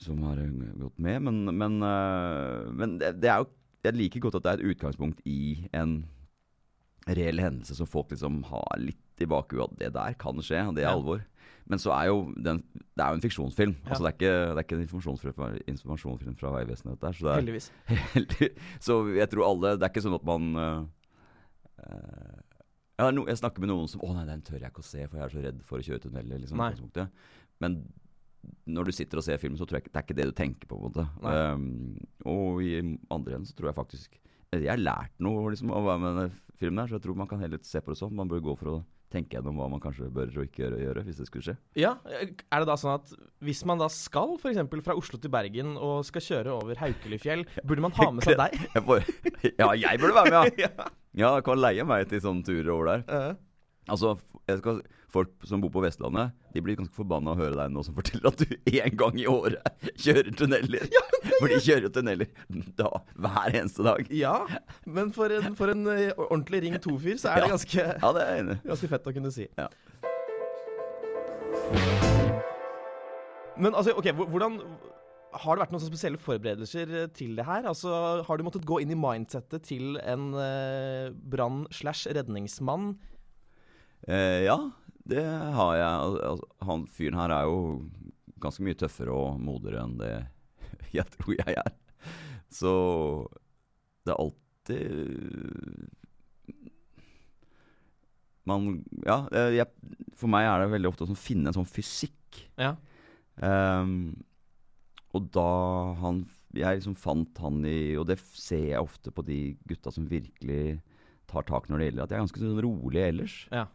som 0.00 0.22
har 0.24 0.38
eh, 0.40 0.48
gått 0.80 0.98
med. 0.98 1.20
Men, 1.26 1.42
men, 1.58 1.82
uh, 1.84 2.70
men 2.72 2.94
det, 2.98 3.18
det 3.20 3.28
er 3.28 3.42
jo 3.42 3.50
Jeg 3.84 3.96
liker 3.96 4.20
godt 4.20 4.34
at 4.38 4.44
det 4.44 4.50
er 4.52 4.60
et 4.62 4.74
utgangspunkt 4.74 5.20
i 5.28 5.68
en 5.72 6.04
reell 7.08 7.40
hendelse 7.40 7.74
som 7.76 7.88
folk 7.88 8.10
liksom 8.12 8.42
har 8.48 8.76
litt 8.80 9.22
i 9.24 9.28
bakhuet 9.28 9.70
at 9.72 9.78
det 9.80 9.92
der 9.94 10.16
kan 10.20 10.36
skje, 10.44 10.66
det 10.76 10.82
er 10.84 10.90
Ja. 10.90 10.96
alvor. 10.96 11.22
Men 11.70 11.78
så 11.78 11.92
er 11.94 12.08
jo 12.10 12.22
den, 12.34 12.60
det 12.74 13.04
er 13.04 13.12
jo 13.12 13.18
en 13.20 13.22
fiksjonsfilm. 13.22 13.76
Ja. 13.84 13.92
Altså 13.92 14.02
det, 14.02 14.10
er 14.10 14.16
ikke, 14.18 14.34
det 14.34 14.58
er 14.58 14.66
ikke 14.66 14.76
en 14.76 14.84
informasjonsfilm 14.84 15.36
fra, 15.36 15.50
informasjonsfilm 15.70 16.36
fra 16.40 16.50
Vegvesenet. 16.56 16.96
dette 16.96 17.12
Så 17.14 17.26
det 17.26 17.30
er, 17.30 17.40
Heldigvis. 17.40 17.68
Heldig. 18.16 18.50
Så 18.82 18.96
jeg 19.14 19.30
tror 19.30 19.46
alle 19.46 19.74
Det 19.78 19.86
er 19.86 19.92
ikke 19.94 20.04
sånn 20.06 20.18
at 20.18 20.26
man 20.26 20.50
øh, 20.64 20.82
øh, 21.86 22.38
jeg, 23.00 23.14
no, 23.16 23.24
jeg 23.30 23.40
snakker 23.40 23.62
med 23.62 23.72
noen 23.72 23.88
som 23.88 24.02
'Å 24.02 24.12
nei, 24.16 24.26
den 24.28 24.42
tør 24.44 24.58
jeg 24.58 24.68
ikke 24.68 24.84
å 24.84 24.90
se, 24.90 25.06
for 25.06 25.20
jeg 25.20 25.24
er 25.24 25.34
så 25.34 25.44
redd 25.46 25.62
for 25.64 25.80
å 25.80 25.86
kjøre 25.86 26.02
tunneler'. 26.04 26.42
Liksom. 26.42 27.06
Men 27.62 27.78
når 28.66 28.88
du 28.88 28.92
sitter 28.96 29.20
og 29.20 29.24
ser 29.24 29.40
film, 29.40 29.56
så 29.56 29.66
tror 29.68 29.78
jeg 29.78 29.86
ikke 29.86 29.94
det 29.94 30.00
er 30.00 30.06
ikke 30.08 30.18
det 30.18 30.28
du 30.28 30.36
tenker 30.36 30.68
på. 30.68 30.76
på 30.76 30.80
en 30.80 30.90
måte 30.90 31.06
um, 31.54 31.96
Og 32.28 32.62
i 32.64 32.74
andre 32.80 33.36
enden 33.36 33.48
så 33.48 33.56
tror 33.56 33.70
jeg 33.70 33.78
faktisk 33.78 34.20
Jeg 34.52 34.70
har 34.70 34.80
lært 34.80 35.12
noe 35.22 35.52
liksom, 35.52 35.70
av 35.70 35.84
å 35.84 35.90
være 35.92 36.02
med 36.02 36.16
denne 36.16 36.56
filmen 36.60 36.82
her, 36.82 36.90
så 36.90 36.98
jeg 36.98 37.04
tror 37.06 37.20
man 37.20 37.28
kan 37.30 37.40
heller 37.40 37.60
se 37.62 37.80
på 37.80 37.92
det 37.92 38.00
sånn. 38.00 38.16
Man 38.16 38.28
bør 38.28 38.42
gå 38.50 38.54
for 38.58 38.72
å 38.72 38.78
tenke 39.10 39.34
gjennom 39.36 39.56
hva 39.58 39.66
man 39.72 39.80
kanskje 39.82 40.06
bør 40.14 40.30
og 40.38 40.44
ikke 40.46 40.68
gjøre, 40.70 41.02
hvis 41.06 41.18
det 41.18 41.26
skulle 41.28 41.42
skje. 41.48 41.56
Ja, 41.82 41.96
Er 42.06 42.62
det 42.62 42.68
da 42.70 42.76
sånn 42.78 42.94
at 42.94 43.10
hvis 43.42 43.64
man 43.66 43.80
da 43.82 43.88
skal 43.90 44.36
f.eks. 44.38 44.60
fra 44.86 44.94
Oslo 44.98 45.18
til 45.18 45.32
Bergen 45.34 45.74
og 45.76 46.04
skal 46.06 46.22
kjøre 46.22 46.54
over 46.60 46.78
Haukelifjell, 46.78 47.42
burde 47.66 47.82
man 47.84 47.96
ha 47.98 48.10
med 48.14 48.24
seg 48.28 48.38
deg? 48.44 48.54
Jeg 48.76 48.84
får, 48.86 49.04
ja, 49.58 49.70
jeg 49.74 50.02
burde 50.02 50.14
være 50.20 50.34
med, 50.36 50.62
ja! 50.62 50.70
ja. 51.24 51.32
Kan 51.42 51.58
leie 51.62 51.82
meg 51.88 52.06
til 52.12 52.22
sånne 52.22 52.46
turer 52.46 52.70
over 52.76 52.92
der. 52.94 53.06
Eh, 53.08 53.46
Altså, 53.90 54.12
jeg 54.46 54.60
skal, 54.60 54.76
Folk 55.10 55.32
som 55.48 55.58
bor 55.62 55.72
på 55.74 55.80
Vestlandet 55.82 56.30
De 56.54 56.60
blir 56.62 56.76
ganske 56.78 56.94
forbanna 56.94 57.32
å 57.34 57.38
høre 57.40 57.56
deg 57.58 57.72
nå 57.74 57.82
som 57.82 57.96
forteller 57.96 58.28
at 58.30 58.44
du 58.44 58.52
én 58.78 58.94
gang 59.00 59.16
i 59.18 59.26
året 59.30 59.90
kjører 59.98 60.30
tunneler. 60.38 60.86
For 61.40 61.50
de 61.50 61.58
kjører 61.64 61.88
jo 61.88 61.92
tunneler 61.96 62.30
da, 62.78 62.90
hver 63.18 63.56
eneste 63.58 63.82
dag. 63.86 64.06
ja, 64.14 64.36
men 64.86 65.10
for 65.16 65.32
en, 65.34 65.56
for 65.58 65.72
en 65.74 65.82
eh, 65.90 66.12
ordentlig 66.16 66.62
Ring 66.66 66.78
2-fyr 66.78 67.18
så 67.22 67.32
er 67.34 67.44
det 67.46 67.52
ganske, 67.56 67.86
Ja, 68.02 68.12
det 68.16 68.26
er 68.28 68.52
ganske 68.68 68.90
fett 68.94 69.10
å 69.10 69.16
kunne 69.18 69.34
si. 69.34 69.48
Ja. 69.58 69.66
Men 73.60 73.74
altså, 73.76 73.92
ok, 73.98 74.08
hvordan 74.16 74.60
Har 75.40 75.54
det 75.54 75.62
vært 75.62 75.74
noen 75.74 75.84
spesielle 75.84 76.18
forberedelser 76.18 76.90
eh, 77.04 77.08
til 77.14 77.36
det 77.38 77.44
her? 77.46 77.66
Altså, 77.70 77.90
Har 78.26 78.38
du 78.40 78.42
måttet 78.46 78.64
gå 78.66 78.80
inn 78.82 78.90
i 78.94 78.98
mindsettet 78.98 79.62
til 79.68 79.94
en 80.02 80.30
eh, 80.34 81.10
brann- 81.30 81.68
slash 81.70 82.08
redningsmann? 82.10 82.96
Eh, 84.08 84.46
ja, 84.48 84.56
det 85.08 85.24
har 85.56 85.76
jeg. 85.78 86.40
Han 86.66 86.86
fyren 86.90 87.18
her 87.20 87.34
er 87.34 87.48
jo 87.48 87.60
ganske 88.40 88.64
mye 88.64 88.78
tøffere 88.78 89.14
og 89.14 89.40
modigere 89.42 89.84
enn 89.84 89.96
det 90.00 90.12
jeg 90.98 91.06
tror 91.16 91.36
jeg 91.38 91.56
er. 91.60 91.72
Så 92.50 92.72
det 94.04 94.14
er 94.14 94.22
alltid 94.24 95.90
Man 98.48 98.80
Ja, 99.04 99.22
eh, 99.36 99.56
jeg, 99.58 99.66
for 100.16 100.30
meg 100.32 100.48
er 100.48 100.64
det 100.64 100.72
veldig 100.72 100.90
ofte 100.90 101.04
å 101.04 101.10
sånn 101.10 101.18
finne 101.20 101.50
en 101.50 101.58
sånn 101.60 101.68
fysikk. 101.68 102.40
Ja. 102.58 102.74
Um, 103.40 104.12
og 105.16 105.30
da 105.34 105.50
han 106.02 106.20
Jeg 106.54 106.80
liksom 106.80 106.96
fant 106.98 107.38
han 107.40 107.62
i 107.66 107.94
Og 107.96 108.04
det 108.10 108.18
ser 108.20 108.66
jeg 108.72 108.82
ofte 108.82 109.12
på 109.14 109.24
de 109.24 109.38
gutta 109.70 109.92
som 109.94 110.08
virkelig 110.10 110.80
tar 111.30 111.46
tak 111.46 111.68
når 111.70 111.78
det 111.78 111.86
gjelder, 111.86 112.02
at 112.02 112.10
jeg 112.10 112.18
er 112.18 112.24
ganske 112.24 112.40
sånn 112.42 112.62
rolig 112.64 113.02
ellers. 113.06 113.34
Ja. 113.54 113.68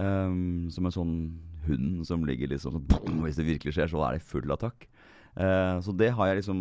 Ehm, 0.00 0.70
som 0.72 0.88
en 0.88 0.94
sånn 0.94 1.16
hund 1.66 2.06
som 2.08 2.24
ligger 2.24 2.48
liksom 2.50 2.78
sånn 2.78 2.88
boom, 2.88 3.20
Hvis 3.26 3.36
det 3.40 3.48
virkelig 3.48 3.76
skjer, 3.76 3.90
så 3.92 4.00
er 4.06 4.16
det 4.16 4.24
full 4.24 4.54
attakk. 4.54 4.88
Uh, 5.36 5.78
så 5.84 5.92
det 5.94 6.10
har 6.16 6.26
jeg 6.26 6.40
liksom 6.40 6.60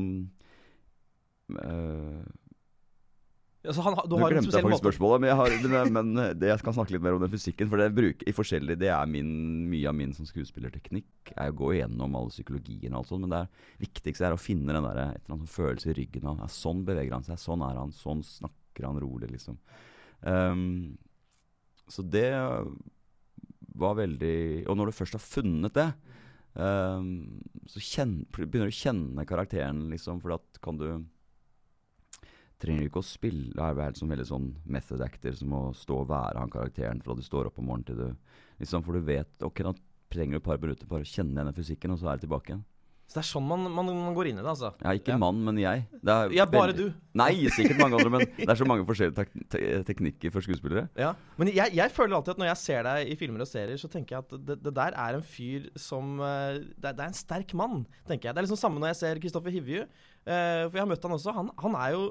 eh, 1.57 2.19
Altså, 3.65 3.81
han, 3.81 3.95
ha- 3.97 4.03
du 4.05 4.13
Nå 4.13 4.19
har 4.21 4.35
glemte 4.35 4.53
jeg 4.53 4.63
faktisk 4.63 4.83
spørsmålet, 4.83 5.23
men, 5.23 5.29
jeg, 5.31 5.37
har, 5.39 5.55
men, 5.73 5.95
men 6.13 6.37
det, 6.39 6.51
jeg 6.51 6.61
skal 6.61 6.75
snakke 6.77 6.93
litt 6.93 7.03
mer 7.03 7.17
om 7.17 7.23
den 7.25 7.31
fysikken. 7.33 7.67
For 7.71 7.81
det 7.81 7.89
bruker 7.97 8.29
i 8.29 8.33
forskjellig 8.35 8.77
Det 8.79 8.91
er 8.93 9.09
min, 9.11 9.33
mye 9.71 9.89
av 9.89 9.97
min 9.97 10.13
som 10.15 10.27
skuespillerteknikk. 10.29 11.33
Er 11.35 11.51
å 11.51 11.57
gå 11.59 11.73
igjennom 11.75 12.15
all 12.15 12.31
psykologien 12.31 12.93
og 12.93 13.01
alt 13.01 13.09
sånt. 13.11 13.25
Men 13.25 13.33
det 13.33 13.41
er, 13.41 13.65
viktigste 13.81 14.29
er 14.29 14.37
å 14.37 14.39
finne 14.39 14.71
den 14.71 14.87
der, 14.87 15.01
et 15.01 15.19
eller 15.25 15.35
annet 15.35 15.43
sånn 15.43 15.57
følelse 15.57 15.91
i 15.91 15.97
ryggen. 15.97 16.29
av, 16.29 16.39
ja, 16.45 16.47
sånn 16.55 16.85
beveger 16.87 17.17
han 17.17 17.27
seg. 17.27 17.41
Sånn 17.41 17.65
er 17.67 17.81
han. 17.81 17.91
Sånn 17.99 18.23
snakker 18.29 18.87
han 18.87 19.01
rolig, 19.03 19.33
liksom. 19.33 19.59
Um, 20.23 20.95
så 21.91 22.05
det 22.05 22.29
var 23.81 23.99
veldig 23.99 24.65
Og 24.69 24.77
når 24.77 24.89
du 24.89 24.97
først 24.97 25.17
har 25.17 25.23
funnet 25.23 25.75
det, 25.77 25.87
um, 26.55 27.09
så 27.69 27.83
kjenn, 27.83 28.19
begynner 28.35 28.69
du 28.69 28.75
å 28.75 28.81
kjenne 28.81 29.25
karakteren, 29.29 29.87
liksom. 29.93 30.21
For 30.23 30.35
da 30.35 30.61
kan 30.63 30.79
du 30.79 30.87
trenger 32.59 32.83
du 32.83 32.89
ikke 32.89 33.03
å 33.03 33.07
spille 33.07 33.63
er 33.63 33.77
vel 33.77 33.95
som 33.95 34.09
veldig 34.11 34.27
sånn 34.27 34.49
method 34.67 35.01
actor 35.03 35.35
som 35.39 35.53
å 35.55 35.61
stå 35.77 36.01
og 36.01 36.09
være 36.09 36.41
han 36.41 36.51
karakteren 36.51 36.99
fra 37.05 37.15
du 37.15 37.23
står 37.23 37.47
opp 37.47 37.61
om 37.61 37.69
morgenen 37.69 37.87
til 37.87 38.01
du 38.01 38.33
liksom 38.59 38.83
For 38.83 38.97
du 38.97 39.05
vet 39.07 39.45
Ok, 39.47 39.61
da 39.63 39.71
trenger 40.11 40.35
du 40.35 40.41
et 40.41 40.49
par 40.49 40.59
minutter 40.59 40.89
bare 40.89 41.05
å 41.05 41.07
kjenne 41.07 41.37
igjen 41.37 41.47
den 41.47 41.55
fysikken, 41.55 41.93
og 41.93 42.01
så 42.01 42.09
er 42.09 42.17
det 42.17 42.25
tilbake 42.25 42.51
igjen. 42.51 42.65
Så 43.09 43.17
det 43.17 43.21
er 43.23 43.25
sånn 43.25 43.45
man, 43.49 43.63
man, 43.73 43.87
man 43.89 44.13
går 44.13 44.27
inn 44.29 44.37
i 44.37 44.43
det, 44.43 44.51
altså? 44.51 44.69
Ja, 44.83 44.91
ikke 44.93 45.15
Ja. 45.15 45.17
mann, 45.17 45.39
men 45.41 45.57
jeg. 45.57 45.87
Det 45.97 46.17
Ja, 46.37 46.45
bare 46.45 46.75
du. 46.77 46.93
Nei, 47.17 47.31
sikkert 47.49 47.79
mange 47.81 47.97
andre, 47.97 48.11
men 48.13 48.25
det 48.37 48.45
er 48.45 48.59
så 48.59 48.67
mange 48.69 48.85
forskjellige 48.85 49.17
tek 49.17 49.31
te 49.49 49.61
teknikker 49.87 50.31
for 50.35 50.45
skuespillere. 50.45 50.85
Ja, 50.99 51.15
Men 51.35 51.49
jeg, 51.49 51.73
jeg 51.73 51.89
føler 51.95 52.19
alltid 52.19 52.35
at 52.35 52.43
når 52.43 52.51
jeg 52.51 52.61
ser 52.61 52.85
deg 52.85 53.09
i 53.09 53.17
filmer 53.17 53.41
og 53.41 53.49
serier, 53.49 53.81
så 53.81 53.89
tenker 53.89 54.15
jeg 54.19 54.27
at 54.27 54.45
det, 54.45 54.59
det 54.61 54.75
der 54.77 54.93
er 54.93 55.17
en 55.17 55.25
fyr 55.25 55.65
som 55.75 56.19
eh, 56.21 56.61
det, 56.77 56.93
det 56.93 57.01
er 57.01 57.09
en 57.09 57.17
sterk 57.17 57.53
mann, 57.57 57.87
tenker 58.05 58.29
jeg. 58.29 58.37
Det 58.37 58.43
er 58.43 58.47
liksom 58.47 58.61
samme 58.61 58.79
når 58.79 58.93
jeg 58.93 59.01
ser 59.01 59.21
Kristoffer 59.25 59.57
Hivju. 59.57 59.81
eh, 59.81 60.63
for 60.69 60.77
jeg 60.77 60.85
har 60.85 60.91
møtt 60.93 61.09
han 61.09 61.17
også. 61.17 61.33
Han, 61.33 61.49
han 61.65 61.79
er 61.81 61.95
jo 61.97 62.09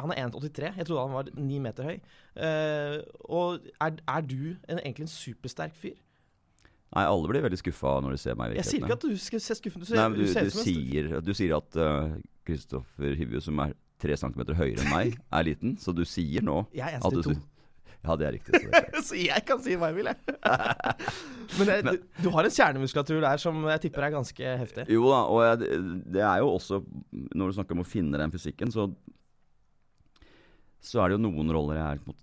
han 0.00 0.10
er 0.10 0.26
1,83. 0.26 0.72
Jeg 0.80 0.86
trodde 0.88 1.06
han 1.06 1.14
var 1.14 1.30
9 1.36 1.58
meter 1.60 1.84
høy. 1.84 1.96
Uh, 2.36 2.98
og 3.28 3.58
er, 3.80 3.98
er 4.08 4.20
du 4.24 4.56
en, 4.68 4.80
egentlig 4.80 5.04
en 5.06 5.12
supersterk 5.12 5.76
fyr? 5.76 5.96
Nei, 6.94 7.02
alle 7.04 7.28
blir 7.28 7.42
veldig 7.42 7.58
skuffa 7.58 7.96
når 8.00 8.14
de 8.14 8.18
ser 8.22 8.36
meg 8.38 8.52
i 8.54 8.60
Jeg 8.60 8.68
sier 8.70 8.84
ikke 8.86 8.94
at 8.96 9.02
du 9.08 9.16
skal 9.18 9.40
se 9.42 9.56
skuffende 9.58 9.82
ut. 9.84 9.88
Du, 9.88 9.92
ser- 9.92 9.98
Nei, 9.98 10.08
men 10.08 10.20
du 10.20 10.26
du, 10.26 10.44
du, 10.46 10.62
sier, 10.62 11.10
du 11.26 11.32
sier 11.34 11.56
at 11.56 11.80
Kristoffer 12.46 13.16
Hivju, 13.18 13.40
som 13.42 13.58
er 13.66 13.74
tre 14.00 14.14
centimeter 14.20 14.54
høyere 14.54 14.84
enn 14.84 14.92
meg, 14.92 15.16
er 15.34 15.44
liten. 15.48 15.74
Så 15.82 15.92
du 15.96 16.04
sier 16.06 16.44
nå 16.46 16.62
Jeg 16.76 16.86
er 16.86 16.98
eneste 17.00 17.18
i 17.18 17.26
to. 17.26 17.36
Ja, 18.06 18.14
det 18.14 18.26
er 18.28 18.34
riktig. 18.36 18.54
Så 18.54 18.70
det 18.70 19.02
Så 19.08 19.16
jeg 19.18 19.42
kan 19.48 19.58
si 19.64 19.74
hva 19.74 19.88
jeg 19.90 19.96
vil, 19.96 20.06
jeg. 20.12 20.36
Men 21.58 21.66
det, 21.72 21.76
du, 21.88 22.22
du 22.22 22.28
har 22.36 22.46
en 22.46 22.54
kjernemuskulatur 22.54 23.18
der 23.24 23.40
som 23.42 23.58
jeg 23.66 23.82
tipper 23.86 24.06
er 24.06 24.14
ganske 24.14 24.52
heftig. 24.62 24.84
Jo 24.94 25.08
da, 25.10 25.20
og 25.26 25.42
jeg, 25.42 25.80
det 26.14 26.22
er 26.22 26.38
jo 26.44 26.52
også 26.54 26.78
Når 27.34 27.50
du 27.50 27.56
snakker 27.58 27.74
om 27.74 27.82
å 27.82 27.88
finne 27.88 28.20
den 28.20 28.30
fysikken, 28.34 28.70
så 28.70 28.86
Så 30.86 31.02
er 31.02 31.10
det 31.10 31.18
jo 31.18 31.24
noen 31.26 31.50
roller 31.54 31.80
jeg, 31.80 31.98
er, 31.98 32.16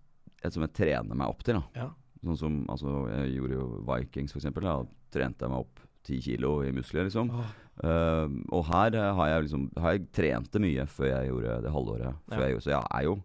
jeg, 0.46 0.54
som 0.56 0.64
jeg 0.66 0.74
trener 0.78 1.20
meg 1.20 1.28
opp 1.34 1.44
til. 1.44 1.60
da 1.60 1.84
Ja. 1.84 1.90
Sånn 2.24 2.40
som 2.40 2.60
altså, 2.72 3.04
Jeg 3.12 3.36
gjorde 3.38 3.58
jo 3.58 3.66
Vikings, 3.88 4.36
eksempel. 4.40 4.68
Da 4.70 4.78
trente 5.14 5.46
jeg 5.46 5.54
meg 5.54 5.66
opp 5.66 5.84
ti 6.04 6.20
kilo 6.24 6.58
i 6.64 6.72
muskler, 6.76 7.08
liksom. 7.08 7.32
Oh. 7.32 7.52
Uh, 7.84 8.30
og 8.54 8.68
her 8.70 8.94
eh, 9.00 9.12
har 9.18 9.30
jeg 9.32 9.46
liksom 9.48 9.62
Har 9.82 9.96
jeg 9.96 10.04
trent 10.14 10.52
det 10.54 10.60
mye 10.62 10.84
før 10.86 11.08
jeg 11.10 11.30
gjorde 11.32 11.54
det 11.64 11.72
halvåret. 11.74 12.20
Ja. 12.30 12.42
jeg, 12.44 12.60
så 12.62 12.70
jeg 12.76 12.84
er 12.86 13.06
jo 13.08 13.16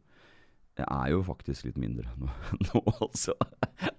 Jeg 0.79 0.87
er 0.89 1.11
jo 1.13 1.19
faktisk 1.27 1.67
litt 1.67 1.77
mindre 1.77 2.07
nå, 2.17 2.31
nå 2.71 2.83
altså. 2.97 3.35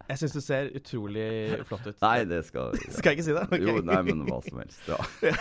Jeg 0.10 0.22
syns 0.24 0.34
du 0.34 0.41
ser 0.41 0.72
utrolig 0.74 1.27
flott 1.70 1.86
ut. 1.86 2.00
Nei, 2.01 2.24
det 2.25 2.41
skal 2.48 2.74
Skal 2.82 3.12
jeg 3.12 3.20
ikke 3.20 3.27
si 3.27 3.36
det? 3.38 3.46
Okay. 3.46 3.62
Jo, 3.68 3.75
nei, 3.86 4.00
men 4.08 4.24
hva 4.25 4.39
som 4.48 4.58
helst. 4.63 4.89
Ja. 4.89 4.98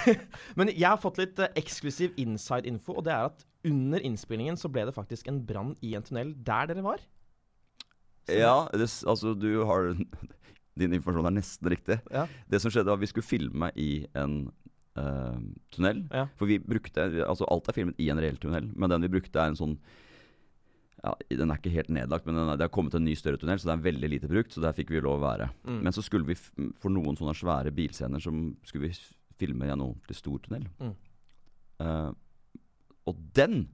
Men 0.61 0.75
jeg 0.75 0.88
har 0.91 1.00
fått 1.00 1.23
litt 1.23 1.41
eh, 1.41 1.55
eksklusiv 1.57 2.19
inside-info, 2.21 2.99
og 3.00 3.07
det 3.09 3.15
er 3.15 3.31
at 3.31 3.47
under 3.69 4.05
innspillingen 4.05 4.61
så 4.61 4.69
ble 4.71 4.85
det 4.91 4.97
faktisk 4.97 5.31
en 5.31 5.41
brann 5.47 5.73
i 5.81 5.95
en 5.97 6.05
tunnel 6.05 6.35
der 6.45 6.69
dere 6.69 6.85
var. 6.85 7.00
Så- 8.28 8.38
Ja, 8.38 8.68
det, 8.73 8.88
altså 9.08 9.35
du 9.38 9.50
har 9.68 9.92
Din 10.78 10.92
informasjon 10.94 11.26
er 11.26 11.35
nesten 11.40 11.70
riktig. 11.73 11.97
Ja. 12.14 12.28
Det 12.47 12.61
som 12.62 12.70
skjedde 12.70 12.87
var 12.87 13.00
at 13.00 13.02
vi 13.02 13.08
skulle 13.11 13.26
filme 13.26 13.73
i 13.75 14.06
en 14.14 14.44
uh, 14.94 15.38
tunnel. 15.75 16.04
Ja. 16.14 16.28
For 16.38 16.47
vi 16.47 16.61
brukte 16.62 17.02
Altså 17.25 17.49
alt 17.50 17.66
er 17.66 17.75
filmet 17.75 17.99
i 17.99 18.06
en 18.12 18.20
reell 18.23 18.38
tunnel, 18.38 18.68
men 18.78 18.92
den 18.92 19.02
vi 19.02 19.11
brukte 19.16 19.40
er 19.42 19.50
en 19.50 19.58
sånn 19.58 19.75
ja, 21.02 21.12
Den 21.30 21.50
er 21.50 21.58
ikke 21.58 21.73
helt 21.75 21.90
nedlagt, 21.94 22.26
men 22.26 22.38
den 22.38 22.49
er, 22.50 22.58
det 22.58 22.66
har 22.68 22.75
kommet 22.75 22.94
en 22.94 23.04
ny 23.06 23.14
større 23.18 23.38
tunnel, 23.38 23.58
så 23.58 23.70
det 23.70 23.75
er 23.76 23.85
veldig 23.88 24.08
lite 24.11 24.30
brukt. 24.30 24.54
Så 24.54 24.62
der 24.62 24.75
fikk 24.75 24.90
vi 24.90 25.02
lov 25.02 25.20
å 25.20 25.26
være. 25.28 25.50
Mm. 25.66 25.80
Men 25.87 25.94
så 25.94 26.02
skulle 26.02 26.26
vi, 26.26 26.35
for 26.78 26.90
noen 26.90 27.18
sånne 27.18 27.35
svære 27.38 27.70
bilscener, 27.75 28.23
som 28.23 28.49
skulle 28.66 28.88
vi 28.90 28.99
filme 29.38 29.66
i 29.68 29.70
en 29.70 29.85
ordentlig 29.85 30.18
stor 30.18 30.40
tunnel. 30.42 30.64
Mm. 30.82 30.94
Uh, 31.82 32.11
og 33.06 33.20
den 33.38 33.68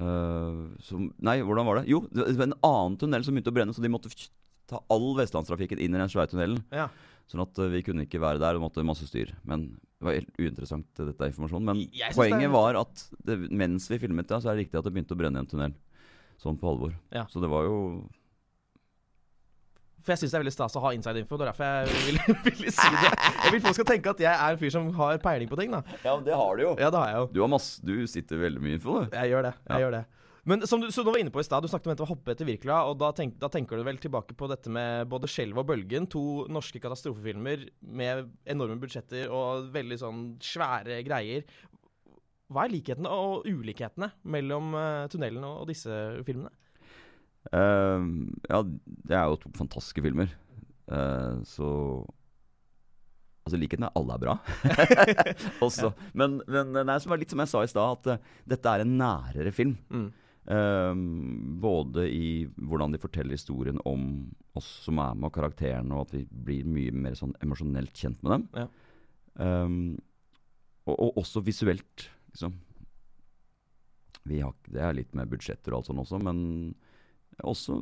eh, 0.00 0.78
som, 0.84 1.08
Nei, 1.18 1.38
hvordan 1.42 1.66
var 1.68 1.80
det? 1.80 1.88
Jo, 1.90 2.02
det 2.12 2.30
var 2.38 2.48
en 2.50 2.58
annen 2.62 2.96
tunnel 3.00 3.24
som 3.26 3.34
begynte 3.36 3.52
å 3.52 3.56
brenne, 3.58 3.74
så 3.76 3.82
de 3.84 3.90
måtte 3.92 4.10
ta 4.68 4.80
all 4.92 5.14
vestlandstrafikken 5.16 5.80
inn 5.80 5.94
i 5.94 6.00
den 6.00 6.10
svære 6.12 6.28
tunnelen. 6.32 6.62
Ja. 6.74 6.88
Sånn 7.28 7.42
at 7.44 7.58
eh, 7.60 7.70
vi 7.72 7.82
kunne 7.86 8.04
ikke 8.06 8.20
være 8.20 8.40
der 8.42 8.56
og 8.58 8.62
måtte 8.66 8.84
masse 8.86 9.06
styr. 9.08 9.34
Men 9.48 9.70
det 9.98 10.06
var 10.06 10.16
helt 10.18 10.32
uinteressant, 10.38 10.86
eh, 10.98 11.08
dette 11.10 11.28
informasjonen. 11.32 11.64
Men 11.70 12.12
poenget 12.14 12.48
er- 12.48 12.54
var 12.54 12.76
at 12.84 13.04
det, 13.24 13.38
mens 13.50 13.88
vi 13.90 13.98
filmet 13.98 14.28
det, 14.28 14.38
så 14.42 14.50
er 14.50 14.56
det 14.56 14.66
riktig 14.66 14.78
at 14.78 14.84
det 14.84 14.92
begynte 14.94 15.16
å 15.16 15.20
brenne 15.20 15.36
i 15.40 15.44
en 15.44 15.50
tunnel. 15.50 15.74
Sånn 16.38 16.58
på 16.60 16.68
alvor. 16.70 16.92
Ja. 17.12 17.24
Så 17.26 17.40
det 17.42 17.48
var 17.50 17.64
jo 17.66 17.78
For 20.08 20.14
jeg 20.16 20.22
syns 20.22 20.32
det 20.32 20.38
er 20.38 20.40
veldig 20.46 20.52
stas 20.54 20.76
å 20.78 20.80
ha 20.80 20.90
inside 20.96 21.20
info. 21.20 21.36
Det 21.36 21.44
er 21.44 21.50
derfor 21.50 21.66
jeg 21.68 22.04
vil, 22.06 22.20
vil 22.46 22.70
si 22.72 22.92
det. 22.94 23.08
Jeg 23.44 23.52
vil 23.52 23.60
folk 23.66 23.76
skal 23.76 23.88
tenke 23.90 24.14
at 24.14 24.22
jeg 24.24 24.32
er 24.32 24.54
en 24.54 24.60
fyr 24.62 24.72
som 24.72 24.86
har 24.96 25.18
peiling 25.20 25.50
på 25.50 25.58
ting, 25.60 25.74
da. 25.74 25.82
Ja, 26.00 26.14
det 26.24 26.38
har 26.40 26.56
du 26.56 26.62
jo. 26.64 26.70
Ja, 26.80 26.88
det 26.94 27.02
har 27.02 27.10
jeg 27.12 27.18
jo. 27.20 27.26
Du, 27.34 27.40
har 27.44 27.50
masse, 27.52 27.82
du 27.84 27.92
sitter 28.08 28.40
veldig 28.40 28.62
mye 28.64 28.78
info, 28.78 29.02
du. 29.04 29.18
Jeg 29.18 29.34
gjør 29.34 29.50
det. 29.50 29.52
jeg 29.68 29.74
Ja. 29.74 29.82
gjør 29.84 29.98
det 29.98 30.06
Men 30.48 30.64
som 30.70 30.80
du, 30.80 30.86
som 30.94 31.04
du 31.04 31.10
var 31.12 31.20
inne 31.20 31.34
på 31.34 31.42
i 31.42 31.44
stad, 31.44 31.60
du 31.60 31.68
snakket 31.68 31.92
om 31.92 32.06
å 32.06 32.08
hoppe 32.08 32.32
etter 32.32 32.48
Wirkola, 32.48 32.78
og 32.88 32.96
da, 33.02 33.10
tenk, 33.12 33.34
da 33.36 33.50
tenker 33.52 33.76
du 33.76 33.84
vel 33.84 33.98
tilbake 34.00 34.32
på 34.32 34.48
dette 34.48 34.72
med 34.72 35.04
både 35.12 35.28
'Skjelvet 35.28 35.60
og 35.60 35.66
Bølgen', 35.68 36.08
to 36.08 36.22
norske 36.48 36.80
katastrofefilmer 36.80 37.66
med 37.84 38.30
enorme 38.48 38.80
budsjetter 38.80 39.28
og 39.28 39.68
veldig 39.76 39.98
sånn 40.00 40.22
svære 40.40 41.02
greier. 41.04 41.44
Hva 42.48 42.64
er 42.64 42.72
likhetene 42.72 43.12
og 43.12 43.44
ulikhetene 43.44 44.08
mellom 44.24 44.72
uh, 44.72 45.04
tunnelen 45.12 45.44
og 45.44 45.66
disse 45.68 45.92
filmene? 46.24 46.48
Eh, 47.54 48.06
ja, 48.50 48.62
det 49.08 49.16
er 49.16 49.26
jo 49.30 49.40
to 49.42 49.52
fantastiske 49.56 50.04
filmer. 50.04 50.32
Uh, 50.88 51.44
så 51.48 51.68
Altså, 53.48 53.56
likheten 53.62 53.86
er 53.86 53.94
alle 53.96 54.12
er 54.12 54.20
bra. 54.20 54.32
Også. 55.64 55.88
Men, 56.12 56.34
men 56.52 56.90
som 57.00 57.14
er 57.14 57.22
litt 57.22 57.30
som 57.32 57.40
jeg 57.40 57.48
sa 57.48 57.62
i 57.64 57.70
stad, 57.72 57.94
at 57.96 58.18
uh, 58.20 58.34
dette 58.52 58.74
er 58.74 58.84
en 58.84 58.98
nærere 59.00 59.52
film. 59.56 59.78
Mm. 59.88 60.10
Både 61.60 62.04
i 62.12 62.28
hvordan 62.56 62.92
de 62.92 63.00
forteller 63.00 63.36
historien 63.36 63.80
om 63.88 64.04
oss 64.56 64.68
som 64.84 65.00
er 65.00 65.16
med, 65.16 65.30
og 65.30 65.34
karakterene, 65.36 65.96
og 65.96 66.06
at 66.06 66.14
vi 66.18 66.22
blir 66.28 66.68
mye 66.68 66.92
mer 66.92 67.16
sånn 67.16 67.32
emosjonelt 67.44 67.96
kjent 67.96 68.20
med 68.24 68.34
dem. 68.34 68.46
Ja. 68.56 68.68
Um, 69.40 69.80
og, 70.88 70.94
og 70.94 71.20
også 71.24 71.40
visuelt, 71.44 72.08
liksom. 72.32 72.56
Vi 74.28 74.40
har, 74.44 74.52
det 74.68 74.84
er 74.84 74.96
litt 74.96 75.16
med 75.16 75.28
budsjetter 75.32 75.72
og 75.72 75.80
alt 75.80 75.90
sånt 75.90 76.04
også, 76.04 76.20
men 76.20 76.40
også 77.46 77.78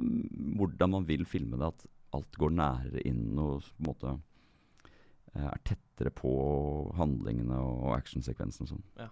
hvordan 0.59 0.93
man 0.97 1.07
vil 1.09 1.25
filme 1.29 1.59
det. 1.61 1.73
At 1.73 1.87
alt 2.17 2.39
går 2.41 2.57
nærere 2.57 3.05
inn 3.09 3.39
og 3.41 3.63
på 3.65 3.83
en 3.83 3.89
måte 3.91 4.15
eh, 5.35 5.47
er 5.49 5.63
tettere 5.65 6.13
på 6.15 6.33
handlingene 6.97 7.59
og 7.61 7.95
actionsekvensene 7.97 8.67
og 8.67 8.75
sånn. 8.75 8.87
Ja. 9.01 9.11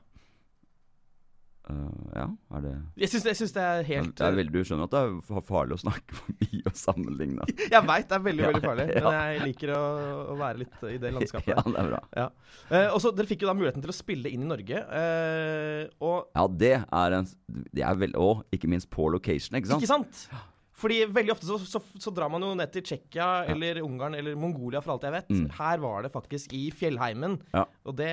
Eh, 1.64 2.00
ja, 2.12 2.26
er 2.59 2.61
det 2.61 2.73
Jeg 3.00 3.09
syns, 3.09 3.52
det 3.54 3.62
er 3.62 3.87
helt 3.88 4.11
det 4.18 4.25
er 4.26 4.35
veldig, 4.37 4.52
Du 4.52 4.66
skjønner 4.68 4.85
at 4.85 4.92
det 4.92 5.00
er 5.33 5.44
farlig 5.49 5.78
å 5.78 5.80
snakke 5.80 6.18
for 6.18 6.35
mye 6.42 6.61
og 6.68 6.76
sammenligne? 6.76 7.47
Jeg 7.75 7.88
veit 7.88 8.11
det 8.11 8.18
er 8.18 8.25
veldig 8.26 8.44
Ja, 8.44 8.50
veldig 8.52 8.64
farlig, 8.66 8.87
ja. 8.99 9.04
men 9.06 9.16
jeg 9.16 9.42
liker 9.49 9.73
å, 9.73 9.83
å 10.35 10.37
være 10.42 10.61
litt 10.61 10.85
i 10.90 10.99
det 11.00 11.12
landskapet. 11.16 11.49
Ja, 11.54 11.64
det 11.64 11.80
er 11.80 11.88
bra. 11.88 12.00
Ja. 12.21 12.26
Uh, 12.68 12.88
og 12.90 12.99
så 13.00 13.14
Dere 13.16 13.30
fikk 13.30 13.47
jo 13.47 13.49
da 13.49 13.56
muligheten 13.56 13.85
til 13.85 13.94
å 13.94 13.97
spille 13.97 14.33
inn 14.35 14.44
i 14.44 14.50
Norge. 14.50 14.85
Uh, 14.92 15.88
og 16.04 16.37
Ja, 16.37 16.47
det 16.64 16.75
er 16.85 17.18
en 17.21 17.30
det 17.44 17.85
er 17.87 17.97
vel, 17.99 18.12
Og 18.21 18.44
ikke 18.54 18.68
minst 18.71 18.90
på 18.92 19.09
location, 19.12 19.56
ikke 19.56 19.73
sant? 19.73 19.85
Ikke 19.85 19.94
sant? 19.94 20.25
Fordi 20.85 21.00
veldig 21.16 21.33
ofte 21.33 21.49
så, 21.49 21.59
så, 21.64 21.80
så 22.02 22.12
drar 22.12 22.28
man 22.33 22.44
jo 22.44 22.52
ned 22.59 22.73
til 22.75 22.85
Tsjekkia 22.85 23.47
eller 23.52 23.80
Ungarn 23.85 24.16
eller 24.18 24.37
Mongolia, 24.37 24.83
for 24.85 24.97
alt 24.97 25.06
jeg 25.06 25.14
vet. 25.14 25.30
Mm. 25.33 25.47
Her 25.56 25.85
var 25.85 26.04
det 26.04 26.11
faktisk 26.12 26.52
i 26.56 26.66
fjellheimen. 26.75 27.38
Ja. 27.54 27.64
Og 27.88 27.97
det 28.00 28.11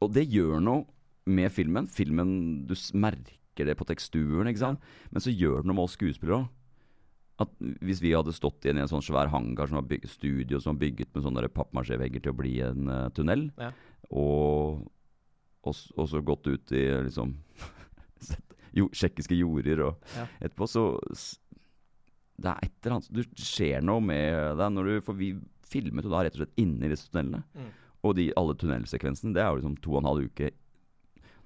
Og 0.00 0.14
det 0.14 0.28
gjør 0.30 0.62
noe 0.62 0.86
med 1.28 1.52
filmen. 1.54 1.86
Filmen, 1.90 2.30
Du 2.68 2.74
merker 2.98 3.66
det 3.68 3.76
på 3.78 3.86
teksturen, 3.88 4.48
ikke 4.50 4.62
sant? 4.64 4.80
Men 5.12 5.20
så 5.24 5.32
gjør 5.34 5.62
det 5.62 5.68
noe 5.70 5.76
med 5.78 5.84
oss 5.88 5.96
skuespillere 5.98 6.42
òg. 6.42 6.48
At 7.38 7.52
Hvis 7.86 8.00
vi 8.02 8.10
hadde 8.16 8.32
stått 8.34 8.64
igjen 8.66 8.80
i 8.80 8.82
en 8.82 8.90
sånn 8.90 9.04
svær 9.04 9.28
hangar 9.30 9.68
som 9.70 9.78
var 9.78 9.86
bygget, 9.86 10.10
studio 10.10 10.58
som 10.60 10.74
var 10.74 10.80
bygget 10.86 11.12
med 11.14 11.22
sånne 11.22 11.48
pappmasjévegger 11.54 12.22
til 12.24 12.32
å 12.34 12.38
bli 12.40 12.54
en 12.66 12.88
uh, 12.90 13.08
tunnel, 13.14 13.50
Ja. 13.58 13.70
og, 14.10 14.88
og, 15.62 15.76
og 15.96 16.08
så 16.10 16.22
gått 16.26 16.46
ut 16.50 16.72
i 16.74 16.82
liksom 17.06 17.36
jo, 18.78 18.88
tsjekkiske 18.90 19.36
jorder 19.38 19.84
og 19.86 20.02
Ja. 20.16 20.26
etterpå, 20.40 20.66
så 20.68 20.98
Det 22.38 22.46
er 22.52 22.58
et 22.62 22.72
eller 22.86 22.96
annet 22.98 23.12
Du 23.12 23.22
ser 23.42 23.80
noe 23.82 24.00
med 24.00 24.56
deg 24.58 24.70
når 24.74 24.84
du 24.84 25.00
For 25.06 25.14
vi 25.18 25.32
filmet 25.68 26.04
jo 26.06 26.10
da 26.10 26.22
rett 26.24 26.32
og 26.38 26.40
slett 26.46 26.54
inni 26.62 26.88
disse 26.88 27.10
tunnelene. 27.12 27.42
Mm. 27.54 27.70
Og 28.08 28.14
de, 28.16 28.28
alle 28.40 28.54
tunnelsekvensene, 28.56 29.34
det 29.34 29.42
er 29.42 29.50
jo 29.50 29.58
liksom 29.58 29.74
to 29.84 29.90
og 29.92 29.98
en 30.00 30.06
halv 30.08 30.28
uke 30.30 30.50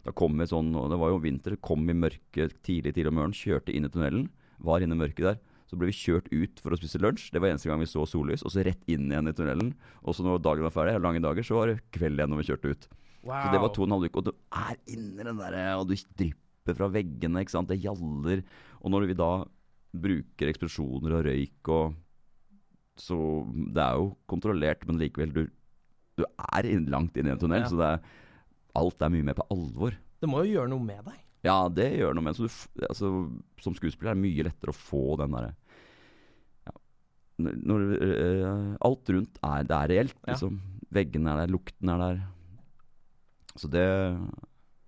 Da 0.04 0.12
kom 0.18 0.34
vi 0.40 0.46
sånn, 0.50 0.72
og 0.74 0.88
det 0.90 0.98
var 0.98 1.12
jo 1.12 1.20
vinter, 1.22 1.54
kom 1.62 1.84
i 1.90 1.94
mørket 1.94 2.56
tidlig 2.66 2.94
tidlig 2.96 3.12
om 3.12 3.18
morgenen, 3.20 3.36
kjørte 3.38 3.74
inn 3.74 3.86
i 3.86 3.90
tunnelen, 3.92 4.24
var 4.58 4.82
inne 4.82 4.96
i 4.96 5.02
mørket 5.02 5.26
der. 5.28 5.38
Så 5.70 5.78
ble 5.78 5.88
vi 5.88 5.94
kjørt 5.96 6.26
ut 6.34 6.58
for 6.60 6.74
å 6.74 6.76
spise 6.80 6.98
lunsj, 7.00 7.30
det 7.32 7.40
var 7.40 7.52
eneste 7.52 7.70
gang 7.70 7.80
vi 7.80 7.86
så 7.88 8.02
sollys, 8.04 8.42
og 8.44 8.50
så 8.52 8.64
rett 8.66 8.82
inn 8.90 9.06
igjen 9.12 9.30
i 9.30 9.32
tunnelen. 9.32 9.70
Og 10.02 10.16
så 10.18 10.26
når 10.26 10.42
dagen 10.44 10.66
var 10.66 10.74
ferdig, 10.74 10.98
lange 11.00 11.22
dager, 11.24 11.46
så 11.46 11.56
var 11.60 11.70
det 11.70 11.78
kveld 11.94 12.18
igjen 12.20 12.34
når 12.34 12.42
vi 12.42 12.48
kjørte 12.50 12.74
ut. 12.74 12.88
Wow. 13.22 13.38
Så 13.38 13.52
det 13.54 13.60
var 13.62 13.70
to 13.72 13.84
og 13.84 13.88
en 13.88 13.94
halv 13.96 14.08
uke, 14.10 14.18
og 14.18 14.26
du 14.26 14.32
er 14.58 14.76
inni 14.90 15.22
den 15.30 15.38
derre, 15.40 15.64
og 15.78 15.86
du 15.88 15.94
drypper 16.18 16.76
fra 16.76 16.88
veggene, 16.92 17.40
ikke 17.46 17.54
sant, 17.54 17.70
det 17.70 17.78
gjaller. 17.80 18.42
Og 18.82 18.90
når 18.92 19.06
vi 19.12 19.16
da 19.22 19.30
bruker 19.92 20.50
eksplosjoner 20.50 21.14
og 21.20 21.26
røyk 21.28 21.68
og 21.72 21.94
Så 23.00 23.16
det 23.72 23.80
er 23.80 23.94
jo 23.96 24.10
kontrollert, 24.28 24.82
men 24.86 24.98
likevel, 25.00 25.30
du, 25.32 25.46
du 26.20 26.24
er 26.28 26.66
langt 26.92 27.16
inn 27.16 27.30
i 27.30 27.32
en 27.32 27.38
tunnel, 27.40 27.62
Ja. 27.64 27.68
så 27.70 27.78
det 27.80 27.86
er, 27.88 28.02
alt 28.78 29.02
er 29.04 29.12
mye 29.12 29.26
mer 29.26 29.36
på 29.38 29.46
alvor. 29.52 29.96
Det 30.22 30.28
må 30.30 30.44
jo 30.44 30.54
gjøre 30.56 30.70
noe 30.72 30.84
med 30.84 31.04
deg. 31.08 31.18
Ja, 31.42 31.56
det 31.68 31.88
gjør 31.98 32.14
noe 32.14 32.22
med 32.28 32.36
så 32.38 32.46
du, 32.46 32.84
altså, 32.86 33.08
Som 33.58 33.74
skuespiller 33.74 34.12
er 34.12 34.18
det 34.18 34.22
mye 34.22 34.44
lettere 34.46 34.70
å 34.70 34.76
få 34.78 35.16
den 35.18 35.32
derre 35.34 35.48
ja, 36.68 36.74
når, 37.42 37.82
eh, 37.98 38.76
Alt 38.86 39.10
rundt 39.10 39.40
er, 39.42 39.64
det 39.66 39.78
er 39.80 39.90
reelt, 39.90 40.14
Ja. 40.22 40.32
liksom. 40.36 40.60
Veggene 40.92 41.32
er 41.32 41.40
der, 41.42 41.50
lukten 41.50 41.88
er 41.88 41.98
der. 42.02 42.18
Så 43.56 43.68
det, 43.72 43.82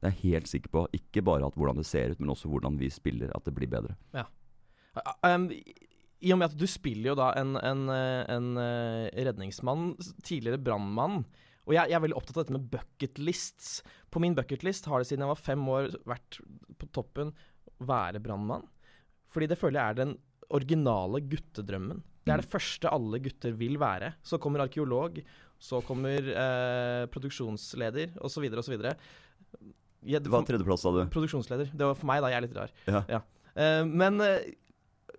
det 0.04 0.10
er 0.10 0.12
jeg 0.12 0.34
helt 0.36 0.50
sikker 0.50 0.70
på. 0.70 0.82
Ikke 0.92 1.22
bare 1.24 1.46
at 1.48 1.56
hvordan 1.56 1.80
det 1.80 1.86
ser 1.88 2.12
ut, 2.12 2.20
men 2.20 2.30
også 2.34 2.50
hvordan 2.52 2.76
vi 2.78 2.90
spiller, 2.92 3.32
at 3.34 3.44
det 3.48 3.54
blir 3.56 3.70
bedre. 3.72 3.96
Um, 5.24 5.48
I 6.20 6.32
og 6.34 6.38
med 6.38 6.50
at 6.52 6.58
du 6.60 6.66
spiller 6.68 7.14
jo 7.14 7.16
da 7.18 7.30
en, 7.40 7.56
en, 7.56 7.88
en 7.88 8.50
redningsmann, 9.16 9.94
tidligere 10.22 10.60
brannmann. 10.60 11.24
Og 11.64 11.72
jeg, 11.76 11.88
jeg 11.90 11.96
er 11.96 12.04
veldig 12.04 12.18
opptatt 12.18 12.38
av 12.38 12.44
dette 12.44 12.56
med 12.56 12.68
bucketlists. 12.72 13.68
På 14.12 14.20
min 14.22 14.36
bucketlist 14.36 14.88
har 14.90 15.00
det 15.00 15.08
siden 15.08 15.24
jeg 15.24 15.32
var 15.32 15.40
fem 15.40 15.62
år 15.72 15.90
vært 16.08 16.40
på 16.80 16.88
toppen 16.92 17.32
være 17.84 18.20
brannmann. 18.22 18.66
Fordi 19.32 19.48
det 19.50 19.58
føler 19.58 19.80
jeg 19.80 19.94
er 19.94 20.00
den 20.02 20.16
originale 20.54 21.22
guttedrømmen. 21.24 22.02
Det 22.24 22.32
er 22.32 22.40
det 22.40 22.48
første 22.52 22.90
alle 22.92 23.20
gutter 23.20 23.56
vil 23.58 23.76
være. 23.80 24.14
Så 24.24 24.38
kommer 24.40 24.64
arkeolog, 24.64 25.18
så 25.60 25.80
kommer 25.84 26.28
eh, 26.32 27.04
produksjonsleder 27.12 28.16
osv. 28.24 28.46
osv. 28.60 28.76
Ja, 30.04 30.20
Hva 30.20 30.40
er 30.40 30.48
tredjeplass, 30.48 30.84
sa 30.84 30.92
du? 30.92 31.02
Produksjonsleder. 31.12 31.72
Det 31.72 31.88
var 31.88 31.96
for 31.98 32.08
meg, 32.08 32.22
da. 32.24 32.32
Jeg 32.32 32.40
er 32.40 32.46
litt 32.46 32.56
rar. 32.56 32.76
Ja. 33.08 33.24
Eh, 33.54 33.82
men 33.88 34.20
eh, 34.24 34.52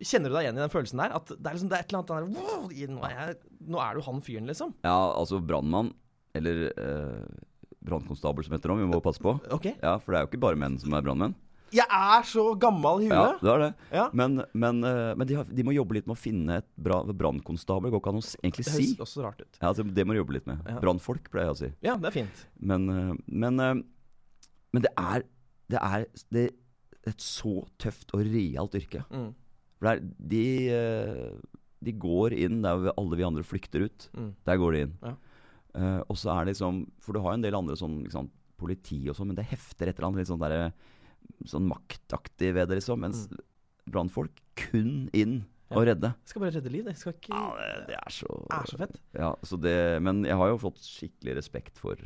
Kjenner 0.04 0.28
du 0.28 0.36
deg 0.36 0.44
igjen 0.44 0.58
i 0.58 0.60
den 0.60 0.72
følelsen 0.74 1.00
der? 1.00 1.14
At 1.16 1.30
det 1.32 1.38
er, 1.40 1.54
liksom, 1.56 1.70
det 1.72 1.78
er 1.78 1.86
et 1.86 1.94
eller 1.94 2.02
annet 2.02 2.10
der, 2.12 2.26
wow, 2.36 2.66
nå, 2.98 3.04
er 3.08 3.14
jeg, 3.16 3.36
nå 3.72 3.80
er 3.80 3.96
du 3.96 4.02
han 4.04 4.18
fyren, 4.26 4.50
liksom. 4.50 4.74
Ja, 4.84 4.98
altså 5.16 5.40
brannmann, 5.40 5.94
eller 6.36 6.68
eh, 6.76 7.26
brannkonstabel 7.86 8.46
som 8.46 8.56
heter 8.58 8.72
det, 8.74 8.78
vi 8.84 8.92
må 8.92 9.02
passe 9.06 9.22
på. 9.22 9.36
Ok. 9.54 9.68
Ja, 9.82 9.98
for 10.02 10.14
det 10.14 10.20
er 10.20 10.26
jo 10.26 10.32
ikke 10.34 10.44
bare 10.46 10.60
menn 10.60 10.78
som 10.82 10.94
er 10.98 11.04
brannmenn. 11.06 11.36
Jeg 11.76 11.90
er 11.92 12.22
så 12.30 12.44
gammel 12.62 13.02
i 13.04 13.08
Ja, 13.10 13.24
huet. 13.34 13.42
det 13.42 13.50
er 13.52 13.62
det. 13.64 13.70
Ja. 13.98 14.04
Men, 14.16 14.38
men, 14.54 14.78
eh, 14.86 15.12
men 15.18 15.28
de, 15.28 15.36
har, 15.40 15.48
de 15.50 15.64
må 15.66 15.74
jobbe 15.76 15.98
litt 15.98 16.06
med 16.08 16.16
å 16.16 16.22
finne 16.22 16.60
et 16.62 16.68
bra 16.80 17.02
brannkonstabel. 17.10 17.92
Går 17.92 18.00
ikke 18.04 18.14
an 18.14 18.20
å 18.22 18.24
egentlig 18.46 18.66
si. 18.70 18.72
Det 18.72 19.00
høres 19.02 19.04
også 19.08 19.26
rart 19.26 19.42
ut. 19.42 19.58
Ja, 19.60 19.72
altså, 19.72 19.84
det 19.98 20.06
må 20.08 20.16
du 20.16 20.22
jobbe 20.22 20.38
litt 20.38 20.48
med. 20.48 20.62
Ja. 20.70 20.78
Brannfolk, 20.84 21.28
pleier 21.34 21.50
jeg 21.50 21.56
å 21.56 21.60
si. 21.64 21.72
Ja, 21.84 21.98
det 22.00 22.12
er 22.12 22.16
fint. 22.16 22.44
Men, 22.62 22.86
eh, 22.94 23.12
men, 23.28 23.60
eh, 23.60 23.74
men 24.76 24.86
det 24.86 24.94
er 24.96 25.26
Det 25.68 25.80
er 25.82 26.06
det 26.32 26.46
et 27.10 27.22
så 27.22 27.64
tøft 27.82 28.14
og 28.14 28.22
realt 28.22 28.76
yrke. 28.78 29.02
Mm. 29.10 29.32
For 29.82 29.98
de, 30.30 30.44
de 31.82 31.94
går 32.02 32.36
inn 32.38 32.60
der 32.62 32.92
alle 32.96 33.18
vi 33.18 33.26
andre 33.26 33.42
flykter 33.46 33.88
ut. 33.90 34.06
Mm. 34.14 34.30
Der 34.46 34.60
går 34.62 34.72
de 34.78 34.84
inn. 34.86 34.94
Ja. 35.02 35.16
Eh, 35.76 36.02
og 36.08 36.16
så 36.18 36.32
er 36.32 36.46
det 36.46 36.54
liksom 36.56 36.84
For 37.04 37.12
du 37.14 37.20
har 37.20 37.34
jo 37.34 37.40
en 37.40 37.44
del 37.44 37.56
andre 37.58 37.76
sånn 37.76 37.98
liksom, 38.06 38.30
politi 38.58 39.02
og 39.12 39.18
sånn, 39.18 39.28
men 39.34 39.36
det 39.40 39.48
hefter 39.50 39.90
et 39.92 39.98
eller 39.98 40.08
annet 40.12 40.24
litt 40.24 40.30
sånn 40.32 40.44
der, 40.44 40.72
Sånn 41.50 41.66
maktaktig 41.68 42.52
ved 42.54 42.70
det, 42.70 42.78
liksom. 42.80 43.02
Mens 43.02 43.26
brannfolk 43.90 44.40
kun 44.56 45.10
inn 45.14 45.44
Mm. 45.66 45.72
Ja. 45.74 45.78
og 45.80 45.88
redde. 45.90 46.10
Jeg 46.22 46.30
skal 46.30 46.42
bare 46.44 46.54
redde 46.54 46.70
liv. 46.70 46.84
Det 46.86 46.94
skal 46.96 47.14
ikke 47.16 47.34
Ja, 47.34 47.46
det, 47.58 47.88
det 47.88 47.96
er 47.98 48.12
så 48.14 48.28
er 48.54 48.68
så 48.70 48.78
fett. 48.78 49.00
Ja, 49.18 49.32
så 49.42 49.58
det, 49.58 49.72
men 50.06 50.20
jeg 50.24 50.38
har 50.38 50.52
jo 50.52 50.60
fått 50.62 50.78
skikkelig 50.86 51.34
respekt 51.40 51.80
for 51.82 51.98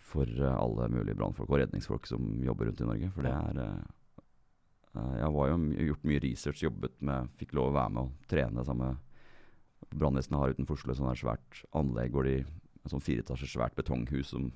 For 0.00 0.24
eh, 0.24 0.56
alle 0.56 0.88
mulige 0.88 1.14
brannfolk 1.18 1.50
og 1.52 1.60
redningsfolk 1.60 2.06
som 2.08 2.40
jobber 2.42 2.70
rundt 2.70 2.80
i 2.80 2.88
Norge. 2.88 3.10
For 3.12 3.22
det 3.28 3.34
er 3.36 3.60
eh, 3.66 3.84
Jeg 5.20 5.28
har 5.36 5.52
jo 5.52 5.58
gjort 5.92 6.08
mye 6.08 6.22
research, 6.24 6.62
jobbet 6.64 6.96
med 7.04 7.28
Fikk 7.36 7.52
lov 7.56 7.68
å 7.68 7.76
være 7.76 7.92
med 7.98 8.02
og 8.08 8.26
trene 8.32 8.64
sammen 8.64 8.94
med 8.94 9.11
Brannvesenet 9.98 10.38
har 10.40 10.54
utenfor 10.54 10.78
Oslo 10.78 10.92
et 10.94 10.98
sånt 11.00 11.18
svært 11.20 11.62
anlegg 11.78 12.12
hvor 12.14 12.24
de 12.28 12.38
sånn 12.90 13.02
fireetasjes 13.04 13.52
svært 13.54 13.76
betonghus 13.78 14.32
som 14.32 14.48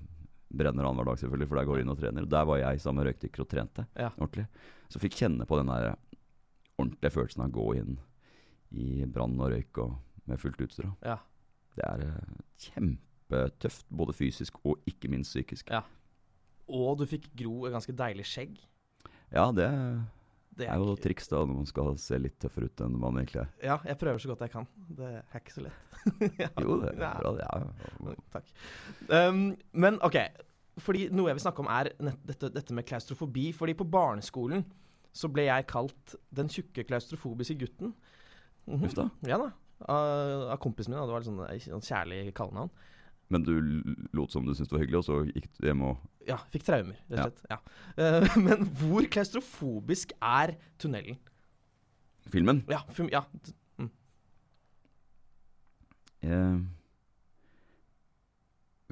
brenner 0.56 0.86
annenhver 0.86 1.08
dag, 1.10 1.18
selvfølgelig, 1.20 1.48
for 1.50 1.58
der 1.58 1.66
går 1.68 1.76
de 1.76 1.82
inn 1.84 1.92
og 1.92 1.98
trener. 2.00 2.26
Der 2.30 2.44
var 2.48 2.58
jeg 2.60 2.80
sammen 2.80 3.02
med 3.02 3.08
røykdykker 3.10 3.42
og 3.44 3.48
trente 3.50 3.86
Ja. 3.98 4.10
ordentlig. 4.16 4.46
Så 4.88 5.00
fikk 5.02 5.16
kjenne 5.18 5.46
på 5.46 5.58
den 5.58 5.66
der 5.66 5.96
ordentlige 6.78 7.12
følelsen 7.12 7.42
av 7.42 7.50
å 7.50 7.56
gå 7.56 7.66
inn 7.80 7.98
i 8.72 9.04
brann 9.06 9.38
og 9.40 9.50
røyk 9.52 9.78
og 9.82 9.96
med 10.26 10.38
fullt 10.40 10.60
utstyr. 10.62 10.88
Ja. 11.04 11.18
Det 11.76 11.84
er 11.84 12.00
eh, 12.06 12.38
kjempetøft, 12.70 13.86
både 13.90 14.14
fysisk 14.16 14.58
og 14.64 14.78
ikke 14.88 15.10
minst 15.12 15.34
psykisk. 15.34 15.70
Ja. 15.70 15.82
Og 16.68 16.98
du 16.98 17.06
fikk 17.06 17.28
gro 17.38 17.66
et 17.66 17.74
ganske 17.76 17.94
deilig 17.94 18.26
skjegg. 18.26 18.56
Ja, 19.34 19.50
det 19.52 19.68
Det 20.56 20.66
er 20.68 20.78
jo 20.80 20.86
noe 20.88 20.96
triks 20.96 21.28
da 21.28 21.42
når 21.44 21.54
man 21.58 21.66
skal 21.68 21.90
se 22.00 22.16
litt 22.18 22.38
tøffere 22.40 22.70
ut 22.70 22.80
enn 22.86 22.94
man 23.00 23.18
egentlig 23.20 23.42
er. 23.42 23.50
Ja, 23.62 23.76
jeg 23.84 23.98
prøver 24.00 24.22
så 24.22 24.30
godt 24.30 24.44
jeg 24.46 24.52
kan. 24.54 24.66
Det 24.88 25.10
er 25.20 25.40
ikke 25.42 25.52
så 25.58 25.64
lett. 25.66 25.82
Ja. 26.40 26.48
Jo, 26.62 26.76
det 26.80 26.92
er 26.94 27.00
Ja. 27.02 27.12
bra, 27.18 27.32
det. 27.36 27.46
Ja. 27.50 28.14
Takk. 28.32 28.50
Um, 29.10 29.40
men 29.72 29.98
OK. 30.06 30.16
Fordi 30.80 31.06
noe 31.10 31.28
jeg 31.30 31.36
vil 31.38 31.44
snakke 31.44 31.62
om, 31.64 31.68
er 31.72 31.90
dette, 31.98 32.50
dette 32.54 32.74
med 32.76 32.86
klaustrofobi. 32.88 33.48
Fordi 33.56 33.74
på 33.76 33.86
barneskolen 33.90 34.64
så 35.16 35.28
ble 35.32 35.46
jeg 35.48 35.66
kalt 35.68 36.14
den 36.36 36.48
tjukke 36.52 36.84
klaustrofobiske 36.88 37.56
gutten. 37.60 37.94
Mhm. 38.68 38.84
Uff 38.88 38.94
da. 38.98 39.08
Ja 39.28 39.38
da. 39.40 39.50
Av, 39.92 40.46
av 40.54 40.58
kompisen 40.62 40.92
min. 40.94 41.00
da. 41.00 41.06
Det 41.08 41.16
var 41.16 41.24
litt 41.24 41.30
sånn, 41.68 41.80
sånn 41.80 41.88
kjærlig 41.90 42.20
kallenavn. 42.36 42.70
Men 43.32 43.42
du 43.42 43.54
lot 44.14 44.30
som 44.30 44.46
du 44.46 44.52
syntes 44.54 44.70
det 44.70 44.76
var 44.76 44.84
hyggelig, 44.84 45.00
og 45.00 45.06
så 45.06 45.16
gikk 45.26 45.48
du 45.58 45.66
hjem 45.66 45.82
og 45.88 46.04
Ja, 46.28 46.38
fikk 46.52 46.66
traumer, 46.66 46.98
rett 47.10 47.18
og 47.18 47.40
slett. 47.40 47.42
Ja. 47.50 47.58
Eh, 48.02 48.36
men 48.46 48.68
hvor 48.78 49.08
klaustrofobisk 49.10 50.14
er 50.20 50.54
tunnelen? 50.82 51.18
Filmen 52.30 52.64
Ja, 52.70 52.82
Film, 52.90 53.10
ja. 53.12 53.24
mm. 53.78 53.90
eh, 56.26 56.56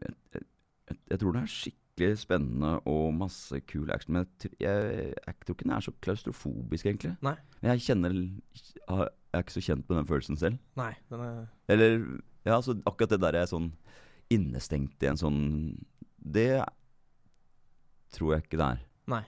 jeg, 0.02 0.12
jeg, 0.34 0.44
jeg, 0.90 1.00
jeg 1.10 1.22
tror 1.22 1.34
det 1.34 1.42
er 1.42 1.54
skikkelig 1.54 2.18
spennende 2.18 2.76
og 2.90 3.14
masse 3.14 3.60
kul 3.70 3.90
action. 3.94 4.18
Men 4.18 4.26
jeg, 4.60 5.14
tror 5.46 5.54
ikke 5.54 5.66
den 5.66 5.74
er 5.76 5.86
så 5.86 5.94
klaustrofobisk, 6.02 6.86
egentlig. 6.86 7.14
Nei. 7.22 7.36
Men 7.60 7.74
jeg 7.74 7.86
kjenner 7.88 8.14
Jeg 8.14 9.08
er 9.32 9.42
ikke 9.42 9.58
så 9.58 9.66
kjent 9.66 9.88
med 9.88 9.98
den 9.98 10.10
følelsen 10.10 10.38
selv. 10.38 10.58
Nei, 10.78 10.92
den 11.10 11.20
er 11.20 11.44
Eller 11.68 11.98
ja, 12.44 12.58
altså 12.58 12.76
akkurat 12.84 13.14
det 13.14 13.22
der 13.22 13.38
er 13.40 13.46
sånn 13.48 13.70
innestengt 14.32 15.02
i 15.04 15.10
en 15.10 15.16
sånn 15.20 15.40
Det 16.24 16.62
tror 18.14 18.34
jeg 18.36 18.44
ikke 18.46 18.58
det 18.60 18.66
er. 18.76 18.82
Nei. 19.10 19.22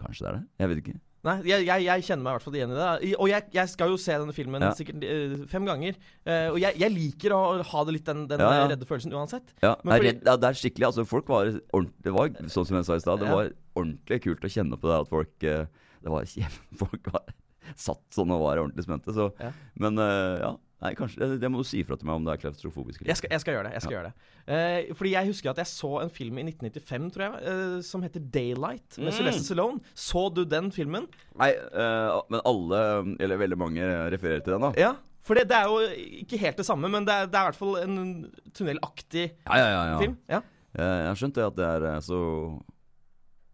Kanskje 0.00 0.24
det 0.24 0.30
er 0.30 0.36
det? 0.38 0.46
Jeg 0.62 0.68
vet 0.72 0.80
ikke. 0.82 0.96
Nei, 1.26 1.34
jeg, 1.48 1.64
jeg, 1.66 1.82
jeg 1.82 2.04
kjenner 2.06 2.22
meg 2.24 2.30
i 2.30 2.34
hvert 2.36 2.44
fall 2.46 2.56
igjen 2.58 2.72
i 2.72 2.76
det. 2.78 2.88
I- 3.08 3.16
Og 3.18 3.28
jeg, 3.30 3.46
jeg 3.56 3.70
skal 3.72 3.90
jo 3.92 3.96
se 4.00 4.14
denne 4.22 4.34
filmen 4.36 4.62
Ja. 4.62 4.70
sikkert 4.78 5.02
uh, 5.02 5.46
fem 5.50 5.66
ganger. 5.66 5.96
Uh, 6.26 6.50
og 6.54 6.58
jeg, 6.62 6.78
jeg 6.78 6.94
liker 6.94 7.34
å 7.34 7.40
ha 7.72 7.82
det 7.88 7.94
litt 7.96 8.06
den, 8.06 8.26
den 8.30 8.42
Ja, 8.42 8.52
ja. 8.60 8.68
redde 8.70 8.86
følelsen 8.88 9.14
uansett. 9.18 9.50
Ja, 9.62 9.74
Men 9.82 9.94
er 9.94 9.98
fordi- 9.98 10.12
redd, 10.12 10.22
ja, 10.30 10.36
det 10.36 10.48
er 10.50 10.60
skikkelig 10.62 10.86
altså 10.92 11.06
folk 11.10 11.28
var 11.28 11.50
Det 11.50 12.14
var 12.14 12.30
sånn 12.46 12.66
som 12.70 12.76
jeg 12.78 12.86
sa 12.86 12.94
i 12.98 13.02
stad, 13.02 13.18
det 13.24 13.30
var 13.34 13.50
ordentlig 13.78 14.20
kult 14.28 14.46
å 14.46 14.52
kjenne 14.54 14.78
på 14.78 14.90
det 14.90 15.00
at 15.00 15.10
folk 15.10 15.48
uh, 15.50 15.66
Det 16.02 16.14
var 16.14 16.24
Folk 16.84 17.10
var 17.12 17.34
satt 17.76 18.02
sånn 18.14 18.30
og 18.32 18.40
var 18.46 18.62
ordentlig 18.62 18.86
spente. 18.86 19.12
Så, 19.12 19.30
Ja. 19.42 19.50
Men 19.76 19.98
ja, 19.98 20.54
nei, 20.82 20.92
kanskje 20.94 21.26
det, 21.42 21.48
må 21.50 21.58
du 21.62 21.66
si 21.66 21.80
fra 21.82 21.96
til 21.98 22.06
meg 22.06 22.20
om 22.20 22.24
det 22.28 22.34
er 22.36 22.42
klaustrofobisk. 22.44 23.02
Jeg 23.06 23.16
skal, 23.18 23.32
jeg 23.34 23.40
skal 23.42 23.54
gjøre 23.56 23.66
det. 23.68 23.72
jeg 23.78 23.82
skal 23.82 23.96
gjøre 23.98 24.10
det 24.12 24.34
Eh, 24.48 24.94
Fordi 24.96 25.10
jeg 25.12 25.26
husker 25.28 25.50
at 25.50 25.58
jeg 25.60 25.66
så 25.68 25.90
en 26.00 26.08
film 26.10 26.38
i 26.38 26.42
1995, 26.48 27.10
tror 27.12 27.24
jeg, 27.26 27.42
eh, 27.50 27.80
som 27.84 28.02
heter 28.02 28.20
'Daylight', 28.20 28.96
med 28.98 29.10
Mm. 29.12 29.16
Sylvester 29.18 29.44
Stallone. 29.44 29.80
Så 29.94 30.22
du 30.34 30.44
den 30.44 30.70
filmen? 30.72 31.06
Nei, 31.36 31.50
eh, 31.50 32.20
men 32.30 32.40
alle, 32.46 33.16
eller 33.20 33.36
veldig 33.36 33.58
mange, 33.58 33.82
refererer 34.10 34.40
til 34.40 34.52
den, 34.54 34.62
da. 34.62 34.72
Ja. 34.78 34.94
For 35.22 35.34
det, 35.34 35.48
det 35.50 35.56
er 35.58 35.64
jo 35.68 35.78
ikke 36.24 36.38
helt 36.40 36.56
det 36.56 36.64
samme, 36.64 36.88
men 36.88 37.04
det 37.04 37.12
er, 37.12 37.26
det 37.26 37.34
er 37.34 37.42
i 37.44 37.50
hvert 37.50 37.56
fall 37.60 37.76
en 37.82 38.32
tunnelaktig 38.54 39.32
Ja, 39.46 39.56
ja, 39.58 39.68
ja. 39.68 39.84
ja. 39.92 39.98
film. 39.98 40.16
Ja. 40.28 40.40
Jeg, 40.74 40.84
jeg 41.02 41.08
har 41.08 41.14
skjønt 41.20 41.34
det 41.34 41.44
at 41.44 41.56
det 41.56 41.66
er 41.66 41.84
eh, 41.96 42.00
så 42.00 42.62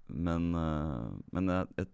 Men, 0.08 0.54
eh, 0.54 1.10
men 1.32 1.48
jeg, 1.48 1.66
jeg, 1.78 1.86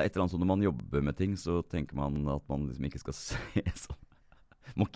det 0.00 0.06
er 0.06 0.10
et 0.10 0.14
eller 0.16 0.24
annet 0.24 0.34
sånn 0.34 0.42
når 0.44 0.48
man 0.54 0.64
jobber 0.64 1.02
med 1.04 1.16
ting, 1.18 1.34
så 1.36 1.60
tenker 1.68 1.98
man 1.98 2.20
at 2.32 2.44
man 2.48 2.68
liksom 2.70 2.86
ikke 2.88 3.02
skal 3.02 3.16
se 3.20 3.64
sånn 3.84 4.86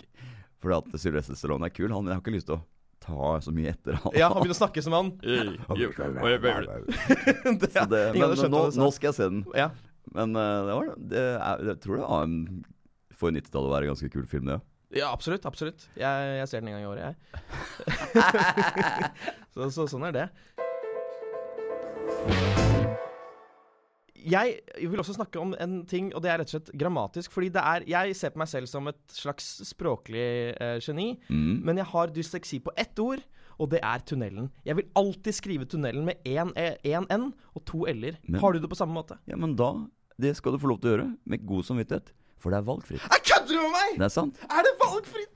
Fordi 0.63 0.77
at 0.79 1.01
Sylvester 1.01 1.37
Stallone 1.37 1.69
er 1.69 1.73
kul, 1.75 1.91
han, 1.93 2.01
men 2.01 2.13
jeg 2.13 2.17
har 2.17 2.23
ikke 2.25 2.33
lyst 2.33 2.49
til 2.49 2.57
å 2.57 2.63
ta 3.05 3.35
så 3.45 3.53
mye 3.53 3.69
etter 3.75 3.99
han. 4.01 4.15
ja, 4.17 4.31
han 4.33 4.39
begynner 4.41 4.55
å 4.55 4.63
snakke 4.63 4.81
som 4.81 4.95
han. 4.97 5.11
det, 7.61 7.69
Så 7.75 7.85
det, 7.91 8.03
men 8.17 8.33
nå, 8.49 8.89
skal 8.95 9.11
jeg 9.11 9.17
se 9.19 9.27
den. 9.29 9.43
Ja. 9.53 9.69
Men 10.15 10.33
eh, 10.37 10.61
det 10.65 10.77
var, 10.79 10.89
det 11.13 11.25
er, 11.35 11.65
jeg 11.69 11.81
tror 11.83 11.99
det 11.99 12.07
var 12.07 12.25
en, 12.25 12.39
for 13.13 13.35
90-tallet 13.35 13.69
å 13.69 13.75
være 13.75 13.89
en 13.89 13.93
ganske 13.93 14.11
kul 14.13 14.25
film, 14.31 14.49
det. 14.53 14.59
Ja, 14.95 15.09
absolutt. 15.11 15.45
absolutt 15.49 15.89
Jeg, 15.97 16.35
jeg 16.39 16.47
ser 16.47 16.61
den 16.61 16.69
en 16.71 16.77
gang 16.77 16.85
i 16.85 16.91
året, 16.91 17.03
jeg. 17.09 17.15
så, 19.53 19.69
så 19.73 19.89
sånn 19.91 20.07
er 20.09 20.13
det. 20.23 20.29
Jeg 24.25 24.89
vil 24.89 24.99
også 25.01 25.13
snakke 25.19 25.37
om 25.41 25.53
en 25.61 25.77
ting, 25.85 26.07
og 26.17 26.23
det 26.25 26.31
er 26.33 26.39
rett 26.41 26.49
og 26.49 26.55
slett 26.57 26.71
grammatisk. 26.81 27.31
Fordi 27.35 27.51
det 27.53 27.61
er, 27.61 27.85
jeg 27.91 28.15
ser 28.17 28.33
på 28.33 28.41
meg 28.41 28.49
selv 28.49 28.67
som 28.71 28.87
et 28.89 28.97
slags 29.13 29.47
språklig 29.69 30.25
eh, 30.57 30.79
geni, 30.81 31.11
Mm. 31.29 31.61
men 31.67 31.77
jeg 31.77 31.85
har 31.91 32.07
dysleksi 32.15 32.59
på 32.65 32.73
ett 32.77 32.97
ord, 32.99 33.21
og 33.59 33.69
det 33.71 33.79
er 33.85 34.01
tunnelen. 34.03 34.49
Jeg 34.67 34.75
vil 34.75 34.89
alltid 34.99 35.33
skrive 35.37 35.65
tunnelen 35.71 36.03
med 36.09 36.25
én 36.27 36.51
N 37.13 37.29
og 37.55 37.63
to 37.69 37.85
L-er. 37.87 38.17
Har 38.41 38.51
du 38.53 38.59
det 38.59 38.69
på 38.69 38.75
samme 38.75 38.93
måte? 38.97 39.17
Ja, 39.29 39.37
men 39.37 39.55
da 39.55 39.73
Det 40.17 40.33
skal 40.37 40.53
du 40.53 40.57
få 40.59 40.67
lov 40.71 40.79
til 40.79 40.89
å 40.89 40.93
gjøre, 40.95 41.07
med 41.27 41.45
god 41.45 41.63
samvittighet. 41.67 42.11
For 42.39 42.49
det 42.51 42.57
er 42.61 42.67
valgfritt. 42.67 43.01
Jeg 43.03 43.23
kødder 43.27 43.51
du 43.51 43.61
med 43.61 43.71
meg?! 43.73 43.97
Det 43.99 44.05
er 44.05 44.13
sant. 44.13 44.37
Er 44.47 44.63
det 44.63 44.71
valgfritt?! 44.79 45.33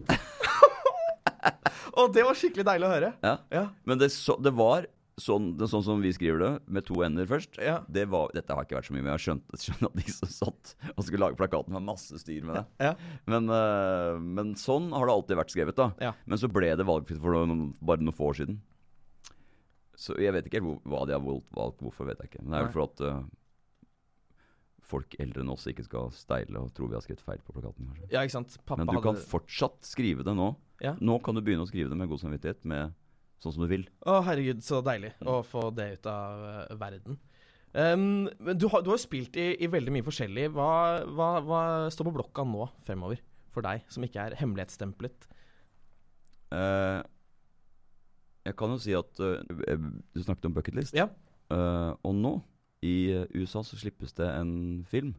og 2.00 2.14
det 2.16 2.24
var 2.24 2.38
skikkelig 2.38 2.66
deilig 2.68 2.88
å 2.88 2.92
høre. 2.94 3.10
Ja. 3.24 3.34
Ja. 3.54 3.64
Men 3.88 4.00
det, 4.00 4.10
så, 4.16 4.36
det 4.42 4.54
var 4.56 4.88
sånn, 5.22 5.52
det, 5.60 5.70
sånn 5.72 5.86
som 5.86 6.04
vi 6.04 6.12
skriver 6.16 6.42
det, 6.42 6.52
med 6.72 6.86
to 6.88 7.02
ender 7.06 7.28
først. 7.30 7.60
Ja. 7.64 7.80
Det 7.92 8.06
var, 8.12 8.34
dette 8.36 8.56
har 8.56 8.66
ikke 8.66 8.80
vært 8.80 8.90
så 8.90 8.96
mye, 8.96 9.04
men 9.04 9.12
jeg 9.12 9.18
har 9.18 9.26
skjønt, 9.26 9.56
at 9.90 10.00
de 10.00 10.16
som 10.16 10.34
satt 10.34 10.74
og 10.96 11.06
skulle 11.06 11.24
lage 11.26 11.40
plakaten, 11.40 11.76
var 11.78 11.86
masse 11.86 12.22
styr 12.24 12.48
med 12.48 12.60
det. 12.60 12.66
Ja. 12.90 12.94
Men, 13.30 13.52
uh, 13.52 14.16
men 14.20 14.56
sånn 14.60 14.92
har 14.96 15.10
det 15.10 15.16
alltid 15.16 15.42
vært 15.42 15.56
skrevet, 15.56 15.80
da. 15.80 15.92
Ja. 16.10 16.14
Men 16.26 16.42
så 16.42 16.52
ble 16.52 16.74
det 16.80 16.88
valgfritt 16.88 17.22
for 17.24 17.38
noen, 17.40 17.72
bare 17.80 18.04
noen 18.04 18.16
få 18.16 18.32
år 18.32 18.42
siden. 18.42 18.62
Så 20.00 20.16
jeg 20.22 20.32
vet 20.32 20.48
ikke 20.48 20.62
helt 20.62 20.88
hva 20.88 21.04
de 21.08 21.18
har 21.18 21.24
valgt. 21.24 21.82
Hvorfor, 21.84 22.08
vet 22.08 22.22
jeg 22.24 22.32
ikke. 22.32 22.46
Men 22.46 22.54
det 22.54 22.60
er 22.60 22.68
vel 22.70 22.76
for 22.78 22.86
at 22.86 23.02
uh, 23.04 23.20
folk 24.90 25.18
eldre 25.22 25.44
enn 25.44 25.52
oss 25.54 25.68
ikke 25.70 25.86
skal 25.86 26.10
steile 26.16 26.62
og 26.62 26.72
tro 26.76 26.88
vi 26.90 26.98
har 26.98 27.04
skrevet 27.06 27.24
feil 27.26 27.42
på 27.44 27.56
plakaten, 27.56 27.90
kanskje. 27.90 28.10
Ja, 28.14 28.24
ikke 28.24 28.38
sant. 28.40 28.58
Pappa 28.64 28.86
Men 28.86 28.96
du 28.96 29.04
kan 29.04 29.20
fortsatt 29.20 29.84
skrive 29.88 30.26
det 30.26 30.36
nå. 30.40 30.54
Ja. 30.84 30.96
Nå 31.04 31.20
kan 31.24 31.36
du 31.36 31.44
begynne 31.44 31.68
å 31.68 31.70
skrive 31.70 31.92
det 31.92 32.00
med 32.00 32.10
god 32.12 32.24
samvittighet, 32.24 32.64
med 32.70 32.96
sånn 33.40 33.56
som 33.56 33.64
du 33.64 33.70
vil. 33.72 33.86
Å, 34.06 34.20
herregud, 34.28 34.62
så 34.66 34.82
deilig 34.86 35.14
Mm. 35.20 35.30
å 35.32 35.40
få 35.48 35.70
det 35.76 35.88
ut 35.98 36.08
av 36.12 36.46
uh, 36.72 36.76
verden. 36.80 37.20
Um, 37.74 38.28
men 38.42 38.58
du 38.58 38.68
har, 38.68 38.82
du 38.82 38.90
har 38.90 38.98
jo 38.98 39.04
spilt 39.04 39.36
i, 39.38 39.52
i 39.62 39.68
veldig 39.70 39.94
mye 39.94 40.06
forskjellig. 40.08 40.48
Hva, 40.56 40.70
hva, 41.06 41.30
hva 41.46 41.62
står 41.94 42.10
på 42.10 42.16
blokka 42.18 42.44
nå 42.48 42.66
fremover 42.88 43.22
for 43.54 43.66
deg, 43.66 43.84
som 43.94 44.04
ikke 44.06 44.26
er 44.26 44.38
hemmelighetsstemplet? 44.40 45.28
Uh, 46.50 47.04
jeg 48.48 48.56
kan 48.58 48.72
jo 48.74 48.80
si 48.82 48.96
at 48.98 49.20
uh, 49.22 49.38
Du 50.16 50.22
snakket 50.24 50.48
om 50.50 50.56
bucketlist. 50.56 50.96
Ja. 50.98 51.06
Uh, 51.54 51.94
og 52.06 52.16
nå, 52.18 52.34
i 52.82 53.12
USA, 53.36 53.62
så 53.62 53.78
slippes 53.78 54.14
det 54.16 54.28
en 54.32 54.86
film 54.88 55.10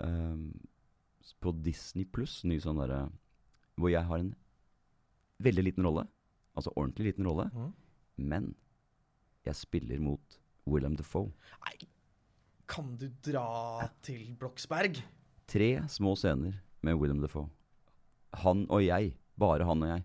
ehm, 0.00 0.54
på 1.42 1.52
Disney 1.60 2.06
pluss, 2.08 2.38
ny 2.48 2.56
sånn 2.62 2.78
derre 2.80 3.02
Hvor 3.76 3.92
jeg 3.92 4.08
har 4.08 4.22
en 4.22 4.30
veldig 5.42 5.64
liten 5.66 5.84
rolle. 5.84 6.06
Altså 6.56 6.72
ordentlig 6.76 7.12
liten 7.12 7.28
rolle. 7.28 7.48
Mm. 7.54 7.72
Men 8.32 8.52
jeg 9.46 9.58
spiller 9.58 10.00
mot 10.02 10.38
Willem 10.68 10.96
Defoe. 10.98 11.32
Nei, 11.64 11.88
kan 12.70 12.94
du 13.00 13.08
dra 13.24 13.88
til 14.04 14.34
Bloksberg? 14.38 15.00
Tre 15.50 15.70
små 15.90 16.14
scener 16.16 16.60
med 16.84 17.00
Willem 17.00 17.20
Defoe. 17.24 17.48
Han 18.44 18.66
og 18.70 18.84
jeg. 18.84 19.14
Bare 19.40 19.64
han 19.66 19.82
og 19.82 19.90
jeg. 19.94 20.04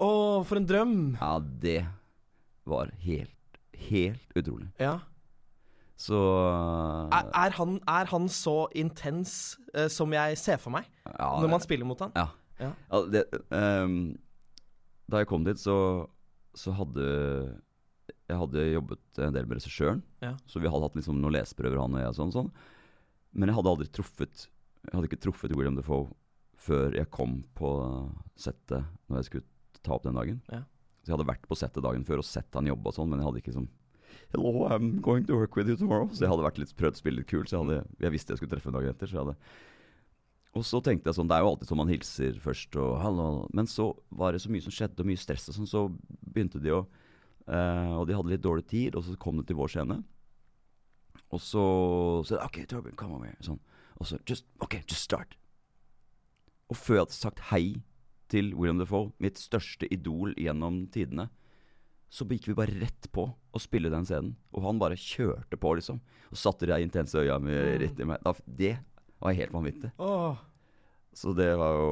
Å, 0.00 0.10
for 0.48 0.56
en 0.56 0.66
drøm! 0.66 0.96
Ja, 1.20 1.34
det 1.62 1.84
var 2.68 2.90
helt, 3.04 3.58
helt 3.76 4.36
utrolig. 4.38 4.70
Ja. 4.80 4.96
Så 6.00 6.16
Er, 7.12 7.26
er, 7.36 7.52
han, 7.58 7.76
er 7.84 8.08
han 8.08 8.28
så 8.32 8.64
intens 8.72 9.58
uh, 9.76 9.90
som 9.92 10.12
jeg 10.16 10.38
ser 10.40 10.60
for 10.62 10.72
meg, 10.72 10.88
ja, 11.04 11.28
når 11.42 11.52
man 11.52 11.60
spiller 11.64 11.84
mot 11.88 12.00
han? 12.00 12.14
Ja. 12.16 12.30
Ja. 12.60 12.70
Ja, 12.92 13.00
det, 13.12 13.24
ehm, 13.56 13.98
da 15.10 15.22
jeg 15.22 15.28
kom 15.30 15.44
dit, 15.46 15.58
så, 15.60 15.76
så 16.58 16.74
hadde 16.76 17.04
Jeg 18.30 18.38
hadde 18.38 18.64
jobbet 18.72 19.20
en 19.26 19.34
del 19.34 19.48
med 19.48 19.58
regissøren. 19.58 20.02
Ja. 20.22 20.36
Så 20.46 20.62
vi 20.62 20.70
hadde 20.70 20.86
hatt 20.86 20.98
liksom 20.98 21.20
noen 21.20 21.34
leseprøver, 21.34 21.80
han 21.82 21.98
og 21.98 22.04
jeg. 22.04 22.16
Sånn, 22.18 22.34
sånn. 22.34 22.50
Men 23.34 23.50
jeg 23.50 23.58
hadde 23.58 23.72
aldri 23.74 23.86
truffet 23.94 24.46
Jeg 24.86 24.94
hadde 24.94 25.10
ikke 25.10 25.22
truffet 25.26 25.54
William 25.54 25.78
Defoe 25.78 26.10
før 26.60 26.92
jeg 26.92 27.08
kom 27.08 27.38
på 27.56 27.70
settet 28.36 28.84
når 29.08 29.22
jeg 29.22 29.28
skulle 29.30 29.80
ta 29.80 29.94
opp 29.96 30.04
den 30.04 30.18
dagen. 30.18 30.42
Ja. 30.52 30.64
Så 31.00 31.08
jeg 31.08 31.14
hadde 31.16 31.30
vært 31.30 31.46
på 31.48 31.56
settet 31.56 31.84
dagen 31.86 32.04
før 32.04 32.20
og 32.20 32.26
sett 32.28 32.56
han 32.56 32.68
jobbe 32.68 32.90
og 32.90 32.96
sånn, 32.96 33.08
men 33.08 33.22
jeg 33.22 33.30
hadde 33.30 33.40
ikke 33.44 33.54
sånn 33.56 33.70
Hello, 34.30 34.66
I'm 34.68 35.00
going 35.02 35.24
to 35.26 35.34
work 35.34 35.56
with 35.56 35.70
you 35.70 35.76
tomorrow. 35.78 36.06
Så 36.12 36.22
jeg 36.22 36.30
hadde 36.30 36.44
vært 36.44 36.58
litt, 36.60 36.74
prøvd 36.78 36.98
å 36.98 37.00
spille 37.00 37.18
litt 37.22 37.30
kul, 37.30 37.46
så 37.48 37.56
jeg, 37.56 37.64
hadde, 37.64 37.94
jeg 38.04 38.14
visste 38.14 38.34
jeg 38.34 38.40
skulle 38.40 38.52
treffe 38.52 38.70
en 38.70 38.76
dag 38.76 38.86
etter. 38.92 39.10
Så 39.10 39.16
jeg 39.16 39.24
hadde 39.24 39.34
og 40.50 40.64
så 40.66 40.80
tenkte 40.82 41.10
jeg 41.10 41.18
sånn, 41.20 41.28
det 41.30 41.36
er 41.36 41.44
jo 41.44 41.50
alltid 41.52 41.70
sånn 41.70 41.78
man 41.78 41.92
hilser 41.92 42.38
først 42.42 42.74
og 42.82 42.96
hallo, 43.04 43.26
Men 43.54 43.68
så 43.70 43.92
var 44.10 44.34
det 44.34 44.42
så 44.42 44.50
mye 44.50 44.64
som 44.64 44.74
skjedde, 44.74 44.98
og 44.98 45.06
mye 45.06 45.20
stress 45.20 45.46
og 45.50 45.56
sånn, 45.60 45.70
så 45.70 45.82
begynte 46.26 46.58
de 46.62 46.72
å 46.74 46.80
eh, 47.46 47.92
Og 47.94 48.08
de 48.08 48.16
hadde 48.18 48.32
litt 48.32 48.42
dårlig 48.42 48.66
tid, 48.66 48.98
og 48.98 49.06
så 49.06 49.14
kom 49.20 49.38
de 49.38 49.46
til 49.46 49.58
vår 49.60 49.70
scene. 49.76 50.00
Og 51.30 51.38
så 51.38 51.62
sa 52.26 52.40
de 52.40 52.42
OK, 52.48 52.64
Torben, 52.66 52.96
come 52.98 53.14
over 53.14 53.30
here. 53.30 53.38
Sånn. 53.46 53.60
Og 54.00 54.10
så 54.10 54.18
just, 54.26 54.48
OK, 54.58 54.80
just 54.82 55.06
start. 55.06 55.36
Og 56.70 56.78
før 56.78 56.98
jeg 56.98 57.04
hadde 57.04 57.18
sagt 57.18 57.46
hei 57.50 57.64
til 58.30 58.52
William 58.54 58.78
Defoe, 58.82 59.12
mitt 59.22 59.38
største 59.38 59.86
idol 59.90 60.34
gjennom 60.38 60.84
tidene, 60.94 61.28
så 62.10 62.26
gikk 62.26 62.48
vi 62.50 62.58
bare 62.58 62.74
rett 62.80 63.06
på 63.14 63.28
å 63.30 63.62
spille 63.62 63.90
den 63.92 64.06
scenen. 64.06 64.34
Og 64.50 64.64
han 64.66 64.82
bare 64.82 64.98
kjørte 64.98 65.58
på, 65.62 65.74
liksom. 65.78 66.00
Og 66.34 66.38
satte 66.38 66.66
de 66.66 66.78
intense 66.82 67.18
øya 67.18 67.38
mi 67.42 67.54
rett 67.54 68.02
i 68.02 68.06
meg. 68.06 68.22
Da, 68.26 68.34
det 69.20 69.26
var 69.28 69.36
helt 69.36 69.52
vanvittig. 69.52 69.90
Åh. 70.00 70.38
Så 71.12 71.32
det 71.34 71.48
var 71.58 71.74
jo 71.74 71.90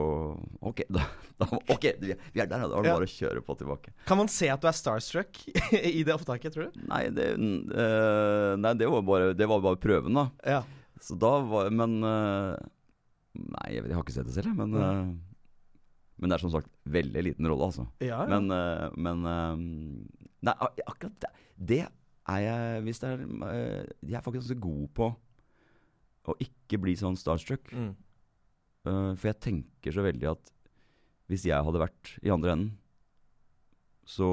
Ok, 0.71 0.81
da, 0.89 1.03
da 1.41 1.49
ok, 1.51 1.85
vi 2.01 2.13
er 2.15 2.45
er 2.45 2.47
der, 2.49 2.63
da 2.63 2.71
var 2.71 2.87
det 2.87 2.95
bare 2.95 3.09
å 3.09 3.11
kjøre 3.13 3.43
på 3.45 3.57
tilbake. 3.61 3.93
Kan 4.09 4.21
man 4.21 4.31
se 4.33 4.49
at 4.49 4.63
du 4.63 4.69
er 4.71 4.79
starstruck 4.79 5.41
i 5.75 6.05
det 6.07 6.15
opptaket, 6.15 6.55
tror 6.55 6.71
du? 6.71 6.81
Nei, 6.89 7.03
det, 7.13 7.33
uh, 7.37 8.55
nei, 8.57 8.73
det 8.81 8.89
var 8.89 9.05
bare, 9.05 9.35
det 9.37 9.51
var 9.51 9.61
bare 9.65 9.81
prøven, 9.83 10.17
da. 10.17 10.29
Ja. 10.57 10.63
Så 11.05 11.19
da 11.19 11.37
var 11.47 11.69
Men 11.71 12.01
uh, 12.03 12.57
Nei, 13.39 13.67
jeg, 13.71 13.85
vet, 13.85 13.93
jeg 13.93 13.95
har 13.95 14.03
ikke 14.03 14.17
sett 14.17 14.27
det 14.27 14.35
selv, 14.35 14.57
men 14.59 14.73
uh, 14.75 15.13
Men 16.17 16.31
det 16.31 16.39
er 16.39 16.47
som 16.47 16.55
sagt 16.57 16.73
veldig 16.89 17.23
liten 17.29 17.47
rolle, 17.47 17.69
altså. 17.69 17.85
Ja, 18.01 18.25
ja. 18.25 18.41
Men, 18.41 18.49
men 18.97 20.09
Nei, 20.41 20.55
akkurat 20.87 21.15
det, 21.23 21.31
det 21.59 21.85
er 21.85 22.43
jeg 22.43 22.83
Hvis 22.87 23.03
det 23.03 23.13
er 23.13 23.23
Jeg 24.01 24.17
er 24.19 24.25
faktisk 24.25 24.47
ganske 24.47 24.63
god 24.63 24.85
på 24.97 25.13
å 26.33 26.37
ikke 26.43 26.81
bli 26.83 26.95
sånn 26.99 27.19
starstruck. 27.19 27.71
Mm. 27.73 27.93
Uh, 28.89 29.13
for 29.19 29.31
jeg 29.31 29.41
tenker 29.45 29.95
så 29.95 30.05
veldig 30.05 30.31
at 30.33 30.53
hvis 31.29 31.45
jeg 31.49 31.65
hadde 31.65 31.83
vært 31.83 32.15
i 32.25 32.33
andre 32.33 32.55
enden, 32.55 32.71
så 34.09 34.29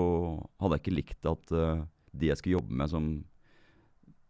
hadde 0.62 0.78
jeg 0.78 0.86
ikke 0.86 0.96
likt 0.96 1.28
at 1.28 1.56
uh, 1.56 1.84
de 2.16 2.30
jeg 2.32 2.40
skulle 2.40 2.62
jobbe 2.62 2.78
med, 2.80 2.92
som 2.92 3.10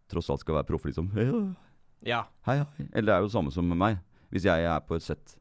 tross 0.10 0.32
alt 0.34 0.42
skal 0.42 0.60
være 0.60 0.70
proffe, 0.70 0.90
liksom 0.90 1.12
Hei, 1.16 1.28
ja. 2.06 2.24
hei, 2.46 2.60
hei. 2.62 2.88
Eller 2.92 3.10
det 3.10 3.16
er 3.16 3.24
jo 3.24 3.30
det 3.30 3.36
samme 3.38 3.54
som 3.54 3.70
med 3.70 3.80
meg. 3.82 4.02
Hvis 4.34 4.46
jeg 4.46 4.66
er 4.68 4.82
på 4.86 4.98
et 4.98 5.06
sett, 5.06 5.38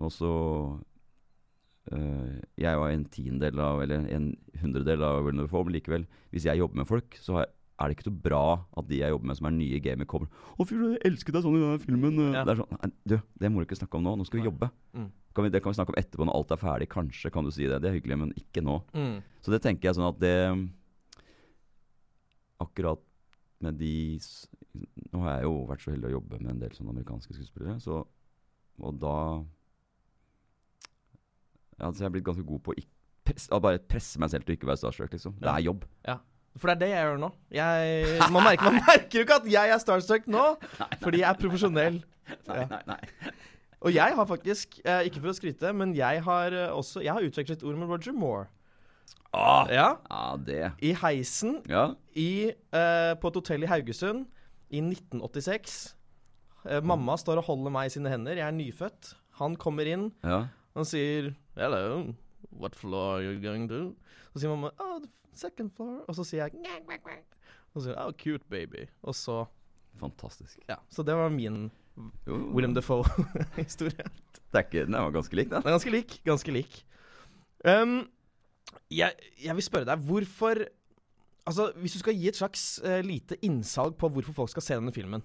og 0.00 0.10
så 0.12 0.32
uh, 1.92 2.32
Jeg 2.60 2.80
var 2.80 2.92
en 2.92 3.04
tiendedel 3.12 3.60
av, 3.60 3.82
eller 3.84 4.08
en 4.12 4.32
hundredel 4.60 5.04
av 5.04 5.22
Will 5.26 5.36
Never 5.36 5.64
men 5.64 5.76
likevel, 5.76 6.06
hvis 6.32 6.48
jeg 6.48 6.60
jobber 6.60 6.82
med 6.82 6.88
folk, 6.88 7.16
så 7.20 7.36
har 7.36 7.46
jeg 7.46 7.54
er 7.80 7.88
det 7.88 7.96
ikke 7.96 8.10
så 8.10 8.14
bra 8.24 8.44
at 8.78 8.86
de 8.88 9.00
jeg 9.00 9.14
jobber 9.14 9.30
med 9.30 9.38
som 9.38 9.48
er 9.48 9.54
nye 9.56 9.78
i 9.78 9.82
gamet, 9.82 10.08
kommer 10.08 10.28
'Å, 10.28 10.66
fy, 10.68 10.76
jeg 10.76 11.00
elsket 11.08 11.34
deg 11.34 11.42
sånn 11.42 11.56
i 11.56 11.62
denne 11.62 11.80
filmen.' 11.82 12.20
Ja. 12.34 12.44
Det 12.44 12.52
er 12.54 12.60
sånn 12.62 12.78
Nei, 12.78 12.90
du, 13.04 13.16
det 13.40 13.50
må 13.50 13.62
du 13.62 13.66
ikke 13.66 13.80
snakke 13.80 13.98
om 13.98 14.04
nå. 14.06 14.16
Nå 14.16 14.26
skal 14.28 14.40
vi 14.40 14.46
jobbe. 14.46 14.70
Mm. 14.94 15.08
Kan 15.32 15.44
vi, 15.44 15.50
det 15.50 15.62
kan 15.62 15.72
vi 15.72 15.78
snakke 15.80 15.94
om 15.94 15.98
etterpå 15.98 16.26
når 16.28 16.36
alt 16.36 16.52
er 16.52 16.60
ferdig. 16.60 16.88
Kanskje 16.92 17.32
kan 17.32 17.44
du 17.44 17.50
si 17.50 17.66
det. 17.66 17.80
Det 17.80 17.88
er 17.88 17.96
hyggelig, 17.96 18.18
men 18.18 18.34
ikke 18.36 18.62
nå. 18.62 18.82
Mm. 18.92 19.22
Så 19.40 19.54
det 19.54 19.62
tenker 19.64 19.88
jeg 19.88 19.98
sånn 19.98 20.10
at 20.10 20.20
det 20.20 20.36
Akkurat 22.62 23.00
med 23.58 23.74
de 23.80 24.20
Nå 25.12 25.20
har 25.24 25.40
jeg 25.40 25.48
jo 25.48 25.56
vært 25.68 25.82
så 25.82 25.92
heldig 25.92 26.08
å 26.10 26.16
jobbe 26.16 26.38
med 26.40 26.50
en 26.54 26.60
del 26.62 26.74
sånne 26.76 26.94
amerikanske 26.94 27.34
skuespillere, 27.34 27.80
så 27.80 28.04
Og 28.78 28.98
da 29.00 29.44
Ja, 31.80 31.90
så 31.90 32.04
jeg 32.04 32.10
er 32.10 32.14
blitt 32.14 32.28
ganske 32.28 32.46
god 32.46 32.62
på 32.62 32.74
å 32.76 32.84
press, 33.24 33.48
bare 33.48 33.78
presse 33.78 34.20
meg 34.20 34.30
selv 34.30 34.44
til 34.44 34.54
å 34.54 34.56
ikke 34.58 34.68
være 34.68 34.80
starstruck, 34.80 35.12
liksom. 35.14 35.34
Det 35.40 35.48
er 35.50 35.64
jobb. 35.64 35.84
For 36.60 36.68
det 36.68 36.74
er 36.74 36.80
det 36.82 36.88
jeg 36.92 37.04
gjør 37.06 37.20
nå. 37.22 37.28
Jeg, 37.50 38.18
man, 38.30 38.42
merker, 38.44 38.64
man 38.70 38.82
merker 38.86 39.18
jo 39.18 39.24
ikke 39.24 39.38
at 39.40 39.46
jeg 39.50 39.70
er 39.72 39.78
starstruck 39.82 40.26
nå, 40.30 40.42
fordi 41.04 41.22
jeg 41.22 41.28
er 41.30 41.38
profesjonell. 41.40 42.00
Nei, 42.48 42.64
nei, 42.70 42.82
nei. 42.86 42.98
Og 43.82 43.90
jeg 43.94 44.14
har 44.14 44.26
faktisk, 44.28 44.76
eh, 44.84 45.06
ikke 45.08 45.20
for 45.24 45.32
å 45.32 45.34
skryte, 45.34 45.72
men 45.74 45.94
jeg 45.96 46.20
har 46.22 46.54
eh, 46.54 46.68
også 46.70 47.00
Jeg 47.02 47.12
har 47.16 47.24
utvekslet 47.26 47.64
ord 47.66 47.80
med 47.80 47.88
Roger 47.90 48.12
Moore. 48.14 48.44
Ah, 49.34 49.66
Ja, 49.72 49.88
ah 50.12 50.36
det 50.36 50.74
I 50.84 50.92
heisen 51.00 51.62
Ja. 51.68 51.94
i, 52.14 52.52
eh, 52.52 53.14
på 53.18 53.28
et 53.32 53.38
hotell 53.40 53.64
i 53.64 53.70
Haugesund 53.72 54.26
i 54.70 54.80
1986. 54.84 55.94
Eh, 56.68 56.80
mamma 56.84 57.16
står 57.18 57.40
og 57.40 57.48
holder 57.48 57.72
meg 57.74 57.88
i 57.88 57.94
sine 57.96 58.12
hender. 58.12 58.36
Jeg 58.38 58.46
er 58.46 58.54
nyfødt. 58.54 59.14
Han 59.40 59.56
kommer 59.56 59.88
inn. 59.88 60.12
ja. 60.22 60.44
Han 60.76 60.84
sier 60.88 61.34
'Hello, 61.56 62.14
what 62.50 62.74
floor 62.74 63.16
are 63.18 63.22
you 63.22 63.40
going 63.40 63.68
to?' 63.68 63.94
Så 64.32 64.40
sier 64.40 64.48
mamma 64.48 64.70
'Oh, 64.78 65.02
second 65.34 65.72
floor'. 65.76 66.04
Og 66.08 66.16
så 66.18 66.24
sier 66.24 66.44
jeg 66.44 66.58
«Ngak, 66.60 66.86
ngak, 66.88 67.04
ngak». 67.06 67.38
Og 67.72 67.80
så 67.80 67.84
sier 67.86 67.94
jeg 67.96 68.06
'Oh, 68.06 68.12
cute 68.12 68.44
baby'. 68.52 68.88
Og 69.02 69.14
så 69.14 69.44
Fantastisk. 70.00 70.58
Ja. 70.68 70.76
Så 70.88 71.02
det 71.04 71.14
var 71.14 71.28
min 71.28 71.70
Jo, 72.26 72.36
William 72.54 72.74
Defoe-historie. 72.74 74.04
Den 74.52 74.92
var 74.92 75.10
ganske 75.10 75.36
lik, 75.36 75.50
den. 75.50 75.62
Den 75.62 75.68
er 75.68 75.76
ganske 75.76 75.90
lik. 75.90 76.20
Ganske 76.24 76.52
lik. 76.52 76.86
Um, 77.64 78.08
jeg, 78.90 79.12
jeg 79.44 79.54
vil 79.54 79.64
spørre 79.64 79.84
deg, 79.84 79.98
hvorfor 79.98 80.64
Altså, 81.46 81.72
Hvis 81.76 81.92
du 81.92 81.98
skal 81.98 82.14
gi 82.14 82.28
et 82.28 82.36
slags 82.36 82.80
uh, 82.84 83.00
lite 83.00 83.36
innsalg 83.44 83.96
på 83.98 84.08
hvorfor 84.08 84.32
folk 84.32 84.50
skal 84.52 84.62
se 84.62 84.76
denne 84.78 84.92
filmen, 84.94 85.24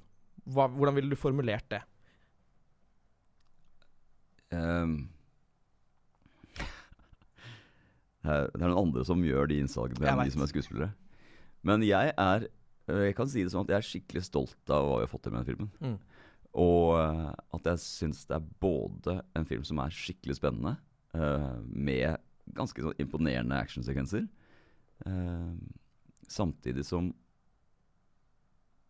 hva, 0.50 0.66
hvordan 0.68 0.96
ville 0.96 1.12
du 1.12 1.16
formulert 1.20 1.68
det? 1.70 1.82
Ehm, 4.56 5.10
det, 8.28 8.36
er, 8.36 8.50
det 8.54 8.62
er 8.62 8.72
noen 8.72 8.88
andre 8.88 9.06
som 9.08 9.24
gjør 9.24 9.50
de 9.52 9.62
innsalgene 9.64 10.12
enn 10.12 10.24
de 10.26 10.34
som 10.34 10.44
er 10.44 10.52
skuespillere. 10.52 10.92
Men 11.68 11.84
jeg 11.84 12.14
er 12.14 12.48
øh, 12.48 13.04
Jeg 13.08 13.16
kan 13.18 13.30
si 13.32 13.44
det 13.44 13.52
sånn 13.54 13.66
at 13.66 13.74
jeg 13.74 13.80
er 13.80 13.88
skikkelig 13.88 14.24
stolt 14.28 14.74
av 14.74 14.86
hva 14.86 15.00
vi 15.00 15.08
har 15.08 15.12
fått 15.12 15.26
til 15.28 15.34
med 15.34 15.42
den 15.42 15.50
filmen. 15.50 15.72
Mm. 15.80 15.98
Og 16.58 16.98
øh, 17.00 17.32
at 17.58 17.72
jeg 17.72 17.84
syns 17.84 18.26
det 18.30 18.38
er 18.38 18.52
både 18.64 19.20
en 19.38 19.48
film 19.48 19.66
som 19.68 19.82
er 19.84 19.96
skikkelig 19.96 20.38
spennende, 20.40 20.78
uh, 21.18 21.58
med 21.68 22.18
ganske 22.58 22.84
sånn 22.84 23.02
imponerende 23.04 23.60
actionsekvenser, 23.60 24.28
uh, 25.06 25.56
samtidig 26.32 26.86
som 26.88 27.12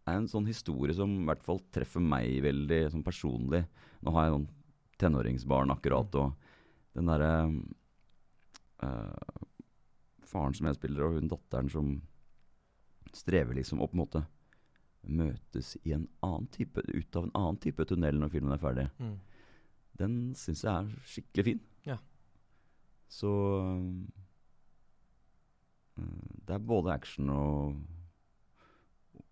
det 0.08 0.14
er 0.14 0.22
en 0.22 0.30
sånn 0.32 0.48
historie 0.48 0.96
som 0.96 1.12
i 1.20 1.26
hvert 1.28 1.44
fall 1.44 1.58
treffer 1.76 2.00
meg 2.00 2.38
veldig 2.46 2.78
sånn 2.94 3.04
personlig. 3.04 3.66
Nå 4.00 4.14
har 4.16 4.28
jeg 4.28 4.36
noen 4.38 4.46
tenåringsbarn 5.02 5.74
akkurat, 5.74 6.16
og 6.16 6.96
den 6.96 7.12
derre 7.12 7.32
øh, 7.50 7.58
Faren 10.28 10.54
som 10.58 10.68
jeg 10.70 10.76
spiller, 10.80 11.04
og 11.08 11.14
hun 11.18 11.30
datteren 11.32 11.70
som 11.72 11.94
strever 13.16 13.56
liksom 13.58 13.80
å 13.82 13.88
på 13.88 13.96
en 13.98 14.02
måte 14.04 14.22
møtes 15.08 15.76
i 15.88 15.94
en 15.96 16.08
annen 16.26 16.48
type, 16.52 16.82
ut 16.84 17.16
av 17.16 17.24
en 17.30 17.36
annen 17.40 17.60
type 17.64 17.86
tunnel 17.88 18.18
når 18.20 18.34
filmen 18.34 18.52
er 18.56 18.60
ferdig. 18.62 18.88
Mm. 19.00 19.14
Den 19.98 20.18
syns 20.38 20.64
jeg 20.66 20.74
er 20.74 20.90
skikkelig 21.08 21.46
fin. 21.48 21.62
Ja. 21.88 21.96
Så 23.10 23.30
øh, 25.98 26.04
Det 26.48 26.54
er 26.56 26.58
både 26.74 26.94
action 26.94 27.30
og 27.30 27.76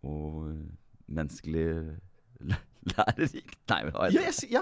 og 0.06 0.52
menneskelig 1.08 1.98
læ- 2.40 2.62
lærerikt. 2.92 3.58
Nei, 3.70 3.84
men, 3.88 3.94
Ja, 4.14 4.32
sy- 4.32 4.52
ja. 4.52 4.62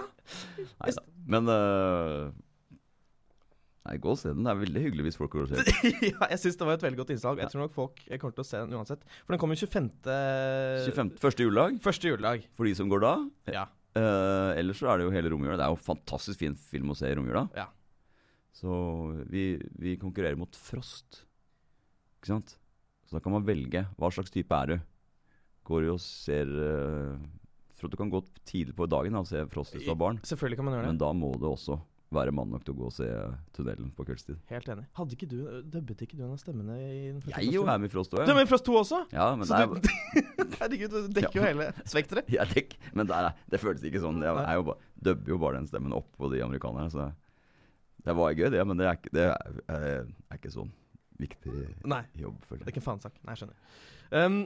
Nei 0.80 0.92
da. 0.96 1.02
Men 1.28 1.50
øh, 1.52 2.32
Nei, 3.84 3.98
gå 4.00 4.14
og 4.14 4.20
se 4.20 4.32
den. 4.32 4.46
Det 4.46 4.52
er 4.54 4.60
veldig 4.62 4.82
hyggelig 4.86 5.04
hvis 5.10 5.18
folk 5.20 5.34
går 5.34 5.44
og 5.44 5.50
ser 5.52 5.66
den. 5.68 5.96
ja, 6.08 6.28
jeg 6.32 6.40
syns 6.40 6.56
det 6.60 6.68
var 6.70 6.78
et 6.78 6.84
veldig 6.86 7.00
godt 7.02 7.10
innslag. 7.18 7.42
Jeg 7.44 7.52
tror 7.52 7.66
nok 7.66 7.74
folk 7.76 8.00
kommer 8.22 8.36
til 8.38 8.44
å 8.46 8.48
se 8.48 8.62
den 8.64 8.76
uansett. 8.80 9.04
For 9.26 9.36
den 9.36 9.42
kommer 9.44 9.60
25. 9.60 9.90
25. 10.88 11.12
Første 11.20 11.44
juledag 11.48 11.80
Første 11.84 12.14
juledag. 12.14 12.46
for 12.56 12.70
de 12.70 12.76
som 12.80 12.92
går 12.92 13.04
da. 13.04 13.14
Ja. 13.52 13.66
Uh, 13.94 14.56
ellers 14.58 14.80
så 14.80 14.88
er 14.90 15.02
det 15.02 15.10
jo 15.10 15.14
hele 15.14 15.34
romjula. 15.36 15.60
Det 15.60 15.68
er 15.68 15.76
jo 15.76 15.82
fantastisk 15.84 16.40
fin 16.46 16.56
film 16.72 16.96
å 16.96 16.98
se 16.98 17.12
i 17.12 17.18
romjula. 17.20 17.44
Ja. 17.60 17.68
Så 18.56 18.72
vi, 19.34 19.58
vi 19.84 19.98
konkurrerer 20.00 20.40
mot 20.40 20.56
Frost. 20.56 21.26
Ikke 22.22 22.32
sant? 22.38 22.56
Så 23.04 23.18
da 23.18 23.22
kan 23.26 23.36
man 23.36 23.46
velge. 23.46 23.84
Hva 24.00 24.10
slags 24.16 24.32
type 24.32 24.56
er 24.64 24.72
du? 24.72 24.78
Går 25.68 25.86
du 25.86 25.94
og 25.98 26.02
ser 26.04 26.48
uh, 26.56 27.20
Tror 27.80 27.92
du 27.92 27.98
kan 28.00 28.12
gå 28.12 28.20
tidlig 28.48 28.78
på 28.80 28.88
dagen 28.88 29.12
da, 29.16 29.22
og 29.26 29.28
se 29.28 29.44
Frost 29.52 29.76
hvis 29.76 29.84
du 29.84 29.92
har 29.92 30.00
barn. 30.00 30.24
Selvfølgelig 30.24 30.62
kan 30.62 30.70
man 30.70 30.78
gjøre 30.78 30.88
det. 30.88 30.94
Men 30.96 31.02
da 31.04 31.12
må 31.20 31.34
du 31.36 31.50
også 31.52 31.82
være 32.16 32.32
mann 32.36 32.50
nok 32.54 32.64
til 32.68 32.74
å 32.74 32.78
gå 32.78 32.86
og 32.90 32.94
se 32.96 33.08
tunnelen 33.58 33.90
på 33.98 34.06
kveldstid. 34.08 34.38
Helt 34.52 34.70
enig. 34.74 34.86
Hadde 34.98 35.18
ikke 35.18 35.28
du, 35.32 35.38
Dubbet 35.74 36.04
ikke 36.06 36.18
du 36.20 36.24
en 36.26 36.34
av 36.36 36.40
stemmene 36.42 36.78
i 36.80 37.02
den 37.12 37.20
første 37.24 37.34
Jeg 37.42 37.54
jo 37.54 37.64
Frost-filmen? 37.64 37.74
er 37.74 37.82
med 37.84 37.90
i 37.90 37.94
Frost 37.96 38.14
òg, 38.18 38.24
Du 38.28 38.32
er 38.34 38.40
med 38.40 38.48
i 38.48 38.52
Frost 38.54 38.68
2 38.70 38.78
også? 38.84 39.02
Ja, 39.16 39.28
men 39.40 39.50
Så 39.50 39.60
det 39.60 39.84
du, 39.84 39.90
er, 39.90 40.56
herregud, 40.62 40.96
du 40.96 41.18
dekker 41.20 41.40
jo 41.42 41.46
hele 41.48 41.68
spekteret. 41.90 42.32
jeg 42.38 42.54
dekk, 42.56 42.78
men 42.94 43.10
det, 43.10 43.20
er, 43.20 43.38
det 43.54 43.62
føles 43.64 43.84
ikke 43.90 44.04
sånn. 44.06 44.22
Jeg 44.26 44.40
jeg 44.44 44.62
jo 44.62 44.66
ba, 44.72 44.78
dubber 45.10 45.36
jo 45.36 45.42
bare 45.46 45.60
den 45.62 45.68
stemmen 45.74 45.98
opp 45.98 46.10
på 46.20 46.32
de 46.34 46.42
amerikanerne. 46.46 46.90
Så 46.94 47.10
det 48.04 48.16
var 48.20 48.34
gøy, 48.36 48.50
det, 48.52 48.64
men 48.68 48.78
det 48.82 48.88
er, 48.90 48.98
ikke- 49.00 49.14
det 49.16 49.28
er, 49.32 49.62
er, 49.72 50.10
er 50.34 50.40
ikke 50.42 50.52
sånn 50.54 50.72
viktig 51.22 51.54
Nei. 51.88 52.02
jobb, 52.20 52.40
Nei, 52.50 52.58
Det 52.58 52.66
er 52.68 52.72
ikke 52.74 52.82
en 52.82 52.90
faensak. 52.90 53.20
Nei, 53.24 53.36
jeg 53.36 53.44
skjønner. 53.44 53.80
Um, 54.14 54.38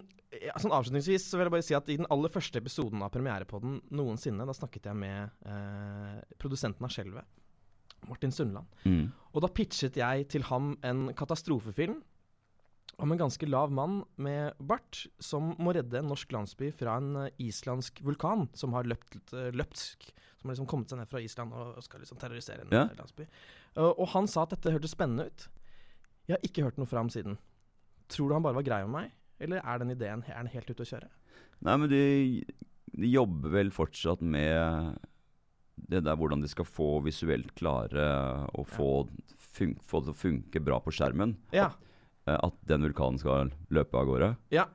ja, 0.43 0.53
sånn 0.59 0.73
Avslutningsvis 0.75 1.23
så 1.31 1.37
vil 1.39 1.47
jeg 1.47 1.53
bare 1.55 1.63
si 1.65 1.75
at 1.77 1.87
i 1.89 1.95
den 1.97 2.05
aller 2.11 2.29
første 2.31 2.59
episoden 2.59 3.01
av 3.05 3.09
Premierepodden 3.13 3.77
noensinne, 3.95 4.43
da 4.45 4.53
snakket 4.53 4.89
jeg 4.91 4.97
med 4.99 5.31
eh, 5.47 6.17
produsenten 6.37 6.83
av 6.83 6.91
Skjelvet, 6.91 7.23
Martin 8.07 8.31
Sundland. 8.31 8.67
Mm. 8.85 9.07
Og 9.33 9.41
da 9.43 9.47
pitchet 9.53 9.97
jeg 9.99 10.27
til 10.29 10.45
ham 10.49 10.75
en 10.85 11.07
katastrofefilm 11.17 11.97
om 13.03 13.11
en 13.13 13.19
ganske 13.19 13.45
lav 13.49 13.69
mann 13.71 13.99
med 14.17 14.53
bart 14.57 15.03
som 15.21 15.51
må 15.61 15.73
redde 15.75 15.99
en 15.99 16.07
norsk 16.09 16.31
landsby 16.33 16.71
fra 16.73 16.95
en 16.97 17.11
eh, 17.27 17.31
islandsk 17.45 17.99
vulkan 18.05 18.47
som 18.57 18.73
har 18.73 18.87
løpt, 18.89 19.33
løpsk, 19.53 20.07
Som 20.37 20.49
har 20.49 20.53
liksom 20.55 20.67
kommet 20.69 20.89
seg 20.89 20.99
ned 20.99 21.09
fra 21.09 21.19
Island 21.21 21.53
og 21.53 21.77
skal 21.83 21.99
liksom 22.03 22.17
terrorisere 22.21 22.61
en 22.61 22.71
Ja. 22.71 22.83
eh, 22.85 22.95
landsby. 22.97 23.25
Og 23.77 24.07
han 24.13 24.27
sa 24.27 24.43
at 24.43 24.49
dette 24.53 24.71
hørtes 24.73 24.91
spennende 24.93 25.25
ut. 25.27 25.47
Jeg 26.27 26.35
har 26.37 26.43
ikke 26.45 26.63
hørt 26.63 26.77
noe 26.77 26.85
fra 26.89 26.99
ham 26.99 27.09
siden. 27.09 27.37
Tror 28.09 28.29
du 28.29 28.33
han 28.33 28.43
bare 28.43 28.55
var 28.55 28.63
grei 28.63 28.81
med 28.85 28.91
meg, 28.93 29.11
eller 29.39 29.61
er 29.63 29.77
den 29.79 29.91
ideen 29.91 30.23
er 30.27 30.37
den 30.43 30.47
helt 30.53 30.69
ute 30.69 30.81
å 30.85 30.89
kjøre? 30.89 31.09
Nei, 31.61 31.75
men 31.77 31.89
de, 31.89 32.43
de 32.97 33.07
jobber 33.11 33.49
vel 33.49 33.69
fortsatt 33.71 34.21
med 34.21 34.97
det 35.77 36.03
der 36.05 36.17
hvordan 36.19 36.41
de 36.43 36.49
skal 36.51 36.67
få 36.67 36.97
visuelt 37.05 37.53
klare 37.57 38.07
å 38.57 38.65
få, 38.67 38.89
fun 39.57 39.75
få 39.85 40.01
det 40.01 40.09
til 40.09 40.15
å 40.15 40.21
funke 40.21 40.63
bra 40.63 40.79
på 40.83 40.93
skjermen. 40.95 41.35
Ja. 41.55 41.69
At, 42.27 42.41
At 42.49 42.57
den 42.67 42.83
vulkanen 42.83 43.21
skal 43.21 43.53
løpe 43.73 43.99
av 43.99 44.09
gårde. 44.09 44.31
Ja. 44.51 44.67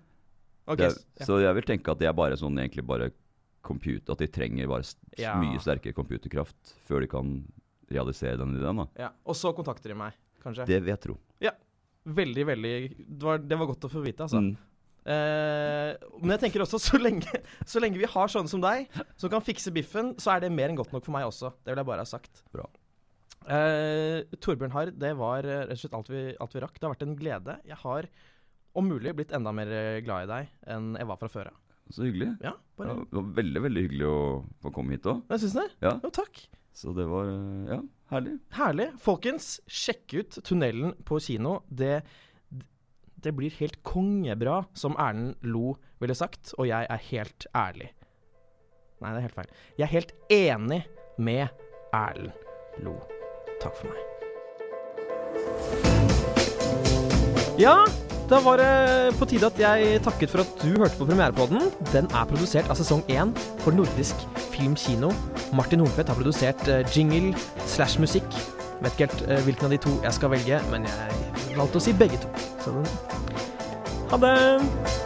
Okay. 0.64 0.88
det, 0.88 1.02
ja. 1.18 1.26
Så 1.26 1.40
jeg 1.42 1.58
vil 1.58 1.66
tenke 1.66 1.92
at 1.92 2.00
det 2.00 2.08
er 2.08 2.14
bare 2.16 2.38
sånn 2.38 2.56
egentlig 2.60 2.86
bare 2.86 3.10
computer, 3.62 4.14
At 4.14 4.22
de 4.22 4.30
trenger 4.30 4.70
bare 4.70 4.86
Ja. 5.18 5.36
mye 5.38 5.58
sterkere 5.62 5.94
computerkraft 5.94 6.74
før 6.86 7.00
de 7.00 7.10
kan 7.10 7.34
realisere 7.90 8.38
den 8.38 8.56
ideen. 8.56 8.76
da 8.76 8.86
ja. 8.98 9.10
Og 9.26 9.36
så 9.36 9.52
kontakter 9.54 9.92
de 9.92 9.98
meg, 9.98 10.12
kanskje. 10.42 10.66
Det 10.66 10.80
vil 10.80 10.94
jeg 10.94 11.00
tro. 11.00 11.18
Veldig, 12.02 12.44
veldig 12.46 12.70
det 12.98 13.22
var, 13.22 13.38
det 13.38 13.56
var 13.58 13.68
godt 13.70 13.84
å 13.86 13.90
få 13.92 14.00
vite, 14.02 14.24
altså. 14.24 14.40
Mm. 14.42 14.56
Eh, 15.02 15.92
men 16.20 16.34
jeg 16.36 16.44
tenker 16.44 16.62
også, 16.64 16.78
så 16.82 17.00
lenge, 17.00 17.40
så 17.68 17.82
lenge 17.82 18.00
vi 18.00 18.08
har 18.08 18.30
sånne 18.30 18.50
som 18.50 18.62
deg, 18.62 18.86
som 19.18 19.32
kan 19.32 19.44
fikse 19.44 19.72
biffen, 19.74 20.14
så 20.22 20.36
er 20.36 20.44
det 20.44 20.52
mer 20.54 20.70
enn 20.70 20.78
godt 20.78 20.94
nok 20.94 21.06
for 21.06 21.14
meg 21.16 21.26
også. 21.28 21.52
Det 21.62 21.72
vil 21.72 21.82
jeg 21.82 21.90
bare 21.90 22.06
ha 22.06 22.08
sagt. 22.08 22.44
Bra. 22.54 22.68
Uh, 23.42 24.22
Torbjørn 24.38 24.70
Harr, 24.70 24.92
det 24.94 25.16
var 25.18 25.46
eh, 25.48 25.64
rett 25.66 25.74
og 25.74 25.80
slett 25.80 25.96
alt 25.98 26.12
vi, 26.12 26.22
alt 26.38 26.54
vi 26.54 26.62
rakk. 26.62 26.78
Det 26.78 26.86
har 26.86 26.94
vært 26.94 27.08
en 27.08 27.18
glede. 27.18 27.58
Jeg 27.66 27.80
har 27.82 28.08
om 28.78 28.86
mulig 28.88 29.12
blitt 29.18 29.34
enda 29.36 29.52
mer 29.52 29.68
glad 30.06 30.24
i 30.24 30.30
deg 30.30 30.70
enn 30.72 30.94
jeg 30.96 31.08
var 31.10 31.18
fra 31.20 31.28
før 31.28 31.50
av. 31.50 31.58
Så 31.92 32.06
hyggelig. 32.06 32.30
Ja, 32.40 32.54
Ja, 32.80 32.94
det 32.96 33.14
var 33.14 33.26
veldig 33.36 33.62
veldig 33.66 33.82
hyggelig 33.84 34.06
å 34.08 34.20
få 34.62 34.70
komme 34.74 34.96
hit 34.96 35.06
òg. 35.10 35.20
Jeg 35.34 35.42
syns 35.42 35.56
det. 35.58 35.66
Ja. 35.84 35.92
Jo, 36.02 36.10
takk. 36.14 36.40
Så 36.72 36.94
det 36.96 37.04
var 37.10 37.28
ja, 37.68 37.78
herlig. 38.14 38.38
Herlig. 38.56 38.86
Folkens, 39.02 39.58
sjekk 39.68 40.14
ut 40.16 40.38
Tunnelen 40.46 40.94
på 41.04 41.20
kino. 41.20 41.58
Det, 41.68 42.00
det 43.22 43.34
blir 43.36 43.54
helt 43.60 43.78
kongebra, 43.86 44.64
som 44.74 44.96
Erlend 44.98 45.34
Lo 45.46 45.76
ville 46.02 46.14
sagt, 46.18 46.54
og 46.58 46.68
jeg 46.68 46.86
er 46.90 47.04
helt 47.10 47.46
ærlig. 47.54 47.92
Nei, 49.02 49.10
det 49.10 49.18
er 49.18 49.26
helt 49.26 49.38
feil. 49.40 49.52
Jeg 49.78 49.84
er 49.86 49.94
helt 49.96 50.14
enig 50.30 50.82
med 51.18 51.46
Erlend 51.94 52.32
Lo. 52.84 52.96
Takk 53.62 53.76
for 53.78 53.90
meg. 53.90 54.00
Ja, 57.60 57.84
da 58.30 58.38
var 58.40 58.56
det 58.56 59.14
på 59.18 59.26
tide 59.28 59.50
at 59.50 59.58
jeg 59.60 60.00
takket 60.06 60.30
for 60.32 60.40
at 60.40 60.52
du 60.62 60.78
hørte 60.80 60.96
på 60.96 61.04
Premierepodden. 61.04 61.66
Den 61.92 62.08
er 62.08 62.28
produsert 62.30 62.70
av 62.72 62.78
sesong 62.80 63.02
én 63.12 63.34
for 63.60 63.76
Nordisk 63.76 64.24
Film 64.54 64.72
Kino. 64.78 65.12
Martin 65.52 65.84
Hornfedt 65.84 66.08
har 66.08 66.16
produsert 66.16 66.64
eh, 66.72 66.80
jingle 66.96 67.34
slash 67.66 68.00
musikk. 68.00 68.24
Vet 68.80 68.96
ikke 68.96 69.10
helt 69.10 69.28
eh, 69.28 69.44
hvilken 69.44 69.68
av 69.68 69.76
de 69.76 69.82
to 69.84 69.98
jeg 70.00 70.16
skal 70.16 70.32
velge, 70.32 70.62
men 70.72 70.88
jeg 70.88 71.58
valgte 71.58 71.82
å 71.82 71.84
si 71.84 71.92
begge 71.92 72.22
to. 72.24 72.31
Så 72.64 72.70
Ha 74.10 74.16
det! 74.16 75.01